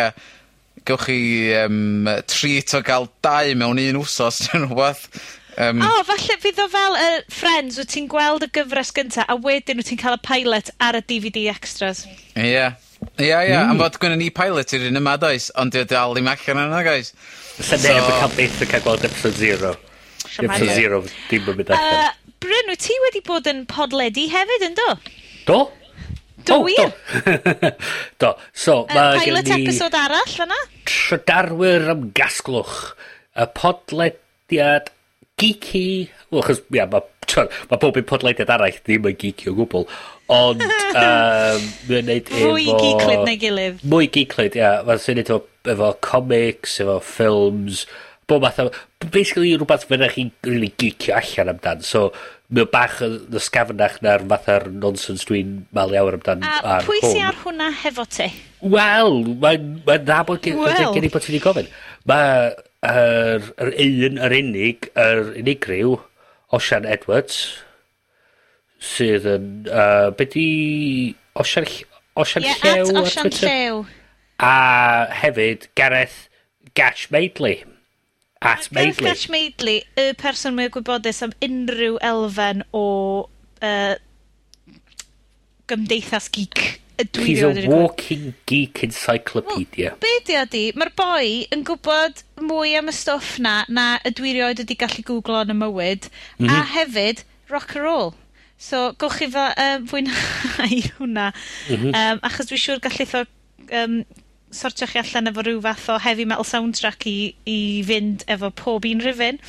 [0.90, 1.20] gewch chi
[1.62, 5.08] um, treat o gael dau mewn un wsos ne' rhywbeth.
[5.60, 8.94] Um, O oh, falle fydd o fel y uh, Friends wyt ti'n gweld y gyfres
[8.96, 12.06] gynta a wedyn wyt ti'n cael y pilot ar y DVD vee dee extras.
[12.36, 12.70] Ie.
[13.20, 13.82] Ia ia am hmm.
[13.84, 16.82] fod gynnon ni pilot i'r un yma does ond 'di o dal ddim allan yna
[16.88, 17.14] guys.
[17.60, 19.76] Sa neb yn cael beth yn cael gweld episode zero.
[20.40, 21.94] Episode zero dim yn mynd allan.
[22.00, 24.88] Yy Bryn wyt ti wedi bod yn podledi hefyd yndo?
[25.48, 25.58] Do.
[26.46, 26.90] Do oh, wir?
[26.90, 27.72] do.
[28.20, 28.34] do.
[28.54, 29.44] So, um, mae gen ni...
[29.44, 30.60] Pilot episode arall fyna?
[30.90, 32.78] Trydarwyr am gasglwch.
[33.36, 34.92] Y podlediad
[35.40, 35.88] geeky...
[36.30, 37.06] Wel, chos, ia, mae
[37.70, 39.88] ma pob un podlediad arall ddim yn geeky o gwbl.
[40.34, 40.64] Ond,
[41.04, 42.52] um, mae'n neud efo...
[42.54, 43.82] Fwy geeklyd neu gilydd.
[43.94, 44.76] Mwy geeklyd, ia.
[44.88, 45.42] Mae'n sy'n neud efo,
[45.76, 47.86] efo comics, efo films,
[48.30, 48.70] bob math o...
[49.10, 51.86] Basically, rhywbeth fyna chi'n really geekio allan amdan.
[51.86, 52.10] So,
[52.50, 57.02] mae bach yn ysgafnach na'r fath ar nonsens dwi'n mal iawn amdan a ar pwy
[57.04, 57.20] hwn.
[57.28, 58.30] ar hwnna hefo ti?
[58.62, 60.94] Wel, mae'n ma na bod gen, well.
[60.96, 61.70] gen i bod ti'n gofyn.
[62.10, 62.50] Mae
[62.90, 65.96] yr, yr un, yr unig, yr unigryw,
[66.58, 67.44] Osian Edwards,
[68.82, 69.50] sydd yn...
[69.70, 70.50] Uh, be di...
[71.40, 71.68] Osian,
[72.20, 72.90] Osian yeah, Llew?
[72.90, 73.84] Ie, at Osian Llew.
[74.42, 74.56] A
[75.22, 76.26] hefyd Gareth
[76.74, 77.62] Gash Maidley
[78.42, 78.74] at Maidley.
[78.74, 82.84] Gareth Gash Maidley, y person mwy gwybodus am unrhyw elfen o
[83.62, 83.96] uh,
[85.70, 86.80] gymdeithas geek.
[87.16, 89.92] He's a walking geek encyclopedia.
[89.92, 90.64] Well, be di a di?
[90.76, 95.06] Mae'r boi yn gwybod mwy am y stwff na na y dwi rioed wedi gallu
[95.08, 96.10] googlo yn y mywyd.
[96.40, 96.52] Mm -hmm.
[96.52, 96.74] A mhm.
[96.76, 98.16] hefyd, rock and roll.
[98.60, 101.32] So, gowch chi fy um, fwynhau hwnna.
[101.70, 101.96] Mm -hmm.
[101.96, 103.24] um, achos dwi'n siŵr gallu tho,
[103.84, 104.02] um,
[104.52, 108.88] sortio chi allan efo rhyw fath o heavy metal soundtrack i, i fynd efo pob
[108.90, 109.40] un rhywun.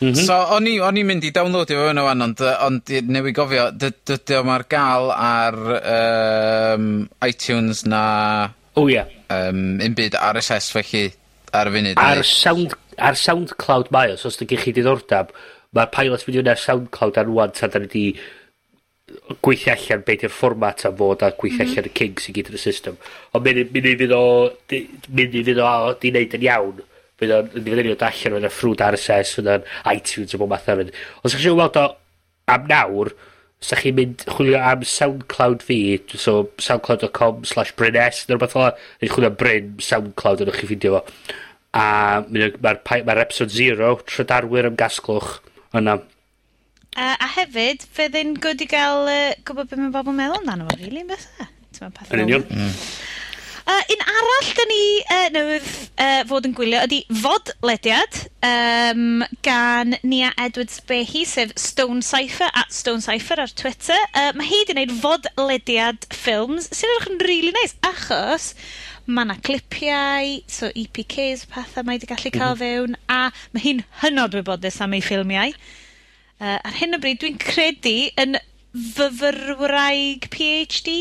[0.00, 0.26] Mm -hmm.
[0.26, 3.70] So, o'n i, o'n i'n mynd i downloadio fo yna wan, ond, ond newi gofio,
[3.72, 5.56] dydy o ma'r gael ar
[6.74, 8.04] um, iTunes na...
[8.74, 8.94] O, oh, ie.
[8.94, 9.08] Yeah.
[9.30, 11.12] Um, byd RSS felly
[11.52, 12.00] ar y funud.
[12.02, 15.30] Ar, sound, ar SoundCloud mae os, os dy gych chi diddordab,
[15.74, 18.06] mae'r pilot wedi yna SoundCloud ar rwan, ta da ni di
[19.44, 21.76] gweithio allan beth yw'r fformat a fod a gweithio mm -hmm.
[21.76, 22.96] allan y kinks i gyd yn y system.
[23.36, 24.24] Ond mynd i fydd o,
[25.18, 26.80] mynd i fydd o, di wneud yn iawn,
[27.20, 30.94] fydd o'n ddifyddiriad allan, fydd o'n ffrwd RSS, fydd o'n iTunes o bob math hefyd.
[31.22, 31.84] Os ydych chi'n weld o
[32.54, 33.12] am nawr,
[33.60, 35.78] os ydych chi'n mynd chwilio am SoundCloud fi,
[36.14, 40.70] so soundcloud.com slash brynes, neu rhywbeth ola, neu chwilio am bryn SoundCloud ydych o'ch chi
[40.72, 41.04] ffindio fo.
[41.74, 41.86] A
[42.24, 45.40] mae'r ma, ma episode 0, trydarwyr am gasglwch,
[45.76, 46.00] yna.
[46.94, 50.40] Uh, a hefyd, fydd ddyn gwyd i gael uh, gwybod beth mae bobl yn meddwl
[50.40, 52.44] amdano fo, really, yn beth Yn union.
[53.64, 59.96] Uh, un arall dyn ni uh, newydd uh, fod yn gwylio ydy fodlediad um, gan
[60.04, 63.96] Nia Edwards Behi, sef Stone Cypher at Stone Cypher ar Twitter.
[64.12, 68.52] Uh, mae hi wedi gwneud fodlediad ffilms sy'n edrych yn really nice, achos
[69.06, 72.92] mae yna clipiau, so EPKs, pethau mae wedi gallu cael mm -hmm.
[72.92, 75.56] fewn, a mae hi'n hynod wybodus am ei ffilmiau.
[76.42, 78.38] Uh, ar hyn o bryd, dwi'n credu yn
[78.74, 80.94] fyfyrwraig PhD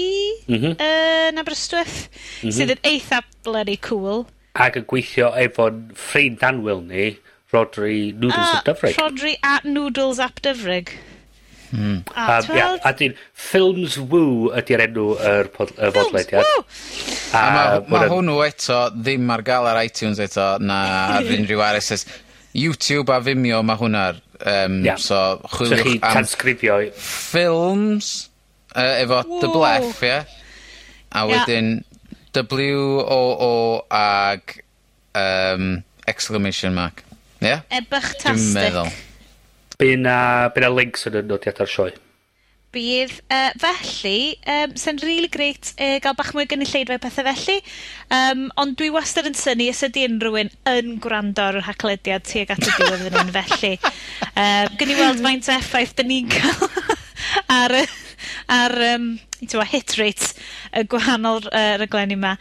[0.45, 0.75] mm -hmm.
[0.77, 2.55] yn Aberystwyth, mm -hmm.
[2.57, 4.27] sydd yn eitha bloody cool.
[4.53, 7.15] Ac yn gweithio efo'n ffrind anwyl ni,
[7.53, 9.01] Rodri Noodles uh, ap Dyfrig.
[9.01, 10.93] Rodri at Noodles ap Dyfrig.
[11.73, 12.03] Mm.
[12.15, 16.45] A, um, yeah, a dyn, Films Woo ydy'r enw yr er bodlediad.
[17.34, 20.77] A, a mae ma hwnnw eto ddim ar gael ar iTunes eto na
[21.17, 22.05] ar unrhyw RSS.
[22.53, 24.97] YouTube a Vimeo mae hwnna'r Um, yeah.
[24.97, 26.11] So, chwiliwch so chi am...
[26.11, 26.91] transgrifio.
[26.93, 28.29] Films,
[28.75, 29.39] uh, efo Whoa.
[29.39, 30.07] The Bleff, ie?
[30.07, 30.25] Yeah?
[31.11, 31.45] A yeah.
[31.45, 31.83] wedyn
[32.33, 34.63] W-O-O ag
[35.15, 37.05] um, exclamation mark.
[37.39, 37.47] Ie?
[37.53, 37.61] Yeah?
[37.71, 38.35] Ebych tastic.
[38.35, 38.91] Dwi'n meddwl.
[39.79, 40.17] Byna,
[40.55, 41.95] byna links yn y nodiadau'r sioe
[42.74, 43.15] bydd.
[43.32, 44.17] Uh, felly,
[44.49, 47.59] um, sy'n rili grêt uh, gael bach mwy gynulleidfa a pethe felly,
[48.13, 52.26] Um, ond dwi wastad yn syni os ydy unrhyw un yn gwrando ar y rhaglediad
[52.28, 56.11] tuag at y diwedd yn un felly, yy, gyn i weld faint o effaith 'dyn
[56.11, 56.67] ni'n cael
[57.57, 57.84] ar y
[58.53, 59.07] ar um,
[59.39, 60.34] tywa, hit rate
[60.78, 62.36] y gwahanol uh, raglenni yma.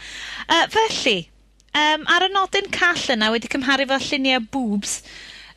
[0.45, 1.17] Uh, felly,
[1.73, 4.99] um, ar y nodyn call yna wedi cymharu fel lluniau boobs,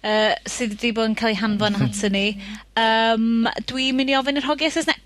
[0.06, 2.26] yy sydd wedi bod yn cael ei hanfon atyn ni.
[2.78, 4.98] Um, dwi'n mynd i ofyn i'r hogia os o's 'na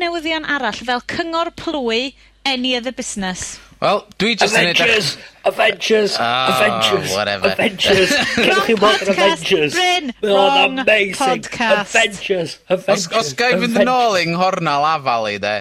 [0.00, 2.14] newyddion arall fel cyngor plwy,
[2.44, 3.58] any other business?
[3.80, 5.10] Wel, dwi just yn edrych...
[5.44, 6.14] Avengers!
[6.16, 6.16] Avengers!
[6.18, 7.10] Oh, Avengers!
[7.12, 7.50] Whatever.
[7.50, 8.14] Avengers!
[8.38, 9.74] Cerwch chi weld yr Avengers!
[9.76, 10.12] Bryn!
[10.22, 10.78] Wrong
[11.18, 11.82] podcast!
[11.82, 12.54] Avengers!
[12.72, 13.08] Avengers!
[13.12, 15.58] Os, os fynd yn ôl i'n nghornal afal i de...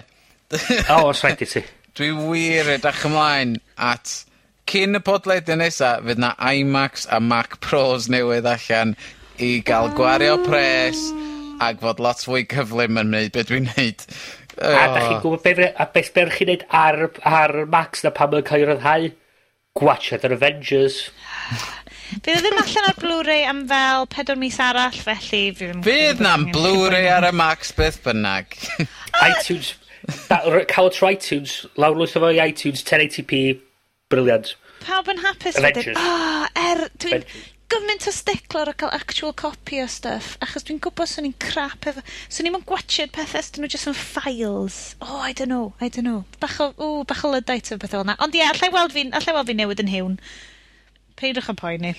[0.95, 1.65] o, os rhaid i ti.
[1.99, 4.15] Dwi wir edrych ymlaen at
[4.69, 8.95] cyn y podlediau nesa fydd 'na IMAX a Mac Pros newydd allan
[9.37, 11.01] i gael gwario pres
[11.65, 14.05] ac fod lot fwy cyflym yn wneud beth dwi'n neud.
[14.55, 14.71] O!
[14.71, 18.11] A da chi'n gwybod be' a beth ber, rai' chi neud ar ar Max 'na
[18.15, 19.09] pam yn cael ei ryddhau?
[19.75, 21.01] Gwatsiad yr Avengers.
[22.23, 25.81] Fydd e ddim allan ar Blu-ray am fel pedwar mis arall, felly fi ddim...
[25.83, 28.55] Fydd na'm Blu-ray ar y Max beth bynnag.
[29.19, 29.73] iTunes.
[30.29, 31.57] Da- ry- Cawod trwy iTunes.
[32.15, 33.41] o fo i iTunes 1080p
[34.13, 34.53] briliant.
[34.85, 35.95] Pawb yn hapus wedyn.
[35.97, 36.09] O,
[36.61, 37.23] er, dwi'n
[37.73, 41.87] gymaint o stickler o cael actual copy o stuff, achos dwi'n gwybod swn i'n crap
[41.89, 42.03] efo...
[42.29, 44.77] Swn i'n yn gwatsio'r pethau os dyn nhw just yn files.
[45.01, 46.21] Oh, I don't know, I don't know.
[46.43, 48.17] Bach o, o, bach o lydait o beth fel yna.
[48.21, 50.19] Ond ie, yeah, allai weld fi'n, allai weld fi'n newid yn hiwn.
[51.17, 51.95] Peidwch yn poeni.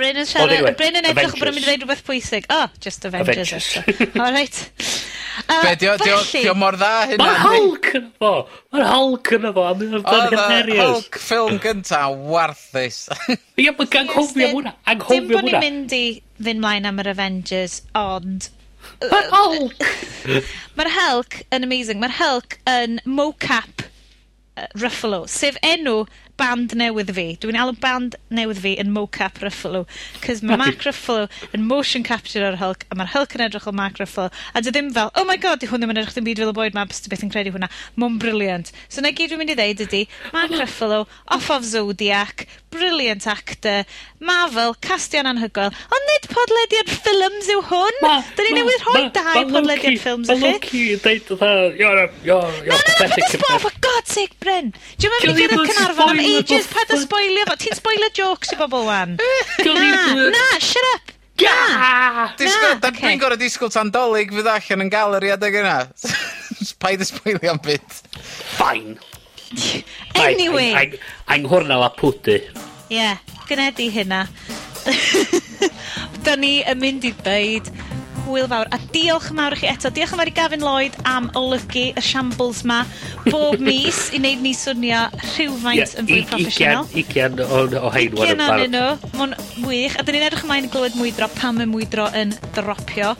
[0.00, 0.54] Bryn yn siarad...
[0.56, 2.46] Anyway, Bryn yn edrych bod yn mynd i ddeud rhywbeth pwysig.
[2.52, 3.52] Oh, just Avengers.
[3.52, 4.14] Avengers.
[4.16, 4.62] All right.
[5.46, 7.26] Uh, Be, dio, dio, dio mor dda hynna?
[7.26, 8.32] Mae'r Hulk yn fo!
[8.74, 9.66] Mae'r Hulk yn fo!
[9.70, 13.02] Oedd y Hulk ffilm gynta warthus.
[13.60, 14.74] Ia, mae'n ganghofio hwnna.
[15.04, 16.04] Dim bod ni'n mynd i
[16.40, 18.50] fynd mlaen am yr Avengers, ond
[19.00, 19.86] Mae'r Hulk!
[20.78, 22.00] Mae'r Hulk yn amazing.
[22.02, 26.04] Mae'r Hulk yn mocap uh, Ruffalo, sef enw
[26.40, 27.26] band newydd fi.
[27.42, 29.84] Dwi'n alw band newydd fi yn mocap Ruffalo.
[30.24, 33.74] Cys mae Mark Ruffalo yn motion capture o'r Hulk, a mae'r Hulk yn edrych o
[33.76, 36.26] Mark Ruffalo, a dy ddim fel oh my God 'di hwn ddim yn edrych dim
[36.28, 37.68] byd fel y boi 'ma bys ti beth yn credu hwnna.
[38.00, 38.72] Mae'n briliant.
[38.88, 43.84] So 'na gyd dwi'n mynd i ddeud ydi Mark Ruffalo off of Zodiac, brilliant actor,
[44.20, 48.00] Marvel, castia anhygoel, ond nid podlediad ffilms yw hwn!
[48.00, 50.54] 'Dyn ni newydd rhoi dau podlediad ffilms i chi.
[50.54, 53.00] Loki yn deud fatha, you're a, you're, you're pathetic...
[53.00, 54.72] No, no, no, put the spot, for God's sake, Bryn!
[55.00, 57.56] D'you ddim yn mynd i gyrraedd Caernarfon am ages, paid â spoilio fo.
[57.60, 59.16] Ti'n spoilio jokes i bobl wan.
[59.66, 60.04] na,
[60.34, 61.14] na, shut up.
[61.40, 62.30] Ga!
[62.36, 65.76] Dwi'n gorau disgwyl tan dolyg fydd allan yn galeri adeg yna.
[66.82, 68.00] Paid yspoilio am byd.
[68.58, 68.98] Fine.
[70.20, 70.98] Anyway.
[71.30, 72.38] Ai'n hwrna la pwdy.
[72.90, 74.26] Ie, yeah, gynedi hynna.
[76.24, 77.68] da ni yn mynd i ddeud
[78.30, 78.70] hwyl fawr.
[78.72, 79.90] A diolch yn fawr i chi eto.
[79.94, 82.80] Diolch yn fawr i Gavin Lloyd am olygu y shambles ma
[83.26, 85.02] bob mis i wneud ni swnio
[85.34, 86.90] rhywfaint yeah, yn fwy proffesiynol.
[87.02, 88.74] Ugian o, o hein wan yn barod.
[88.74, 89.12] nhw.
[89.18, 89.96] Mae'n wych.
[89.98, 93.14] A dyn ni'n edrych ymlaen i glywed mwydro pam y mwydro yn dropio.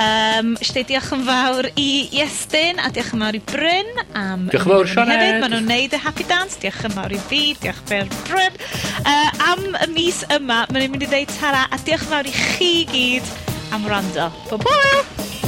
[0.00, 1.90] Um, Ysdi, diolch yn fawr i
[2.20, 4.46] Iestyn a diolch yn fawr i Bryn am...
[4.48, 5.12] Diolch yn fawr, Sioned.
[5.12, 6.56] Hefyd, maen nhw'n neud y happy dance.
[6.62, 8.58] Diolch yn fawr i fi, diolch yn Bryn.
[9.04, 12.30] Uh, am y mis yma, maen nhw'n mynd i ddeud tara a diolch yn fawr
[12.30, 14.30] i chi gyd I'm Rhonda.
[14.50, 15.04] Bye bye.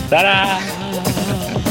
[0.09, 1.63] Ta-da.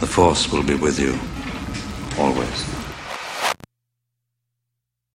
[0.00, 1.18] The Force will be with you,
[2.18, 2.75] always.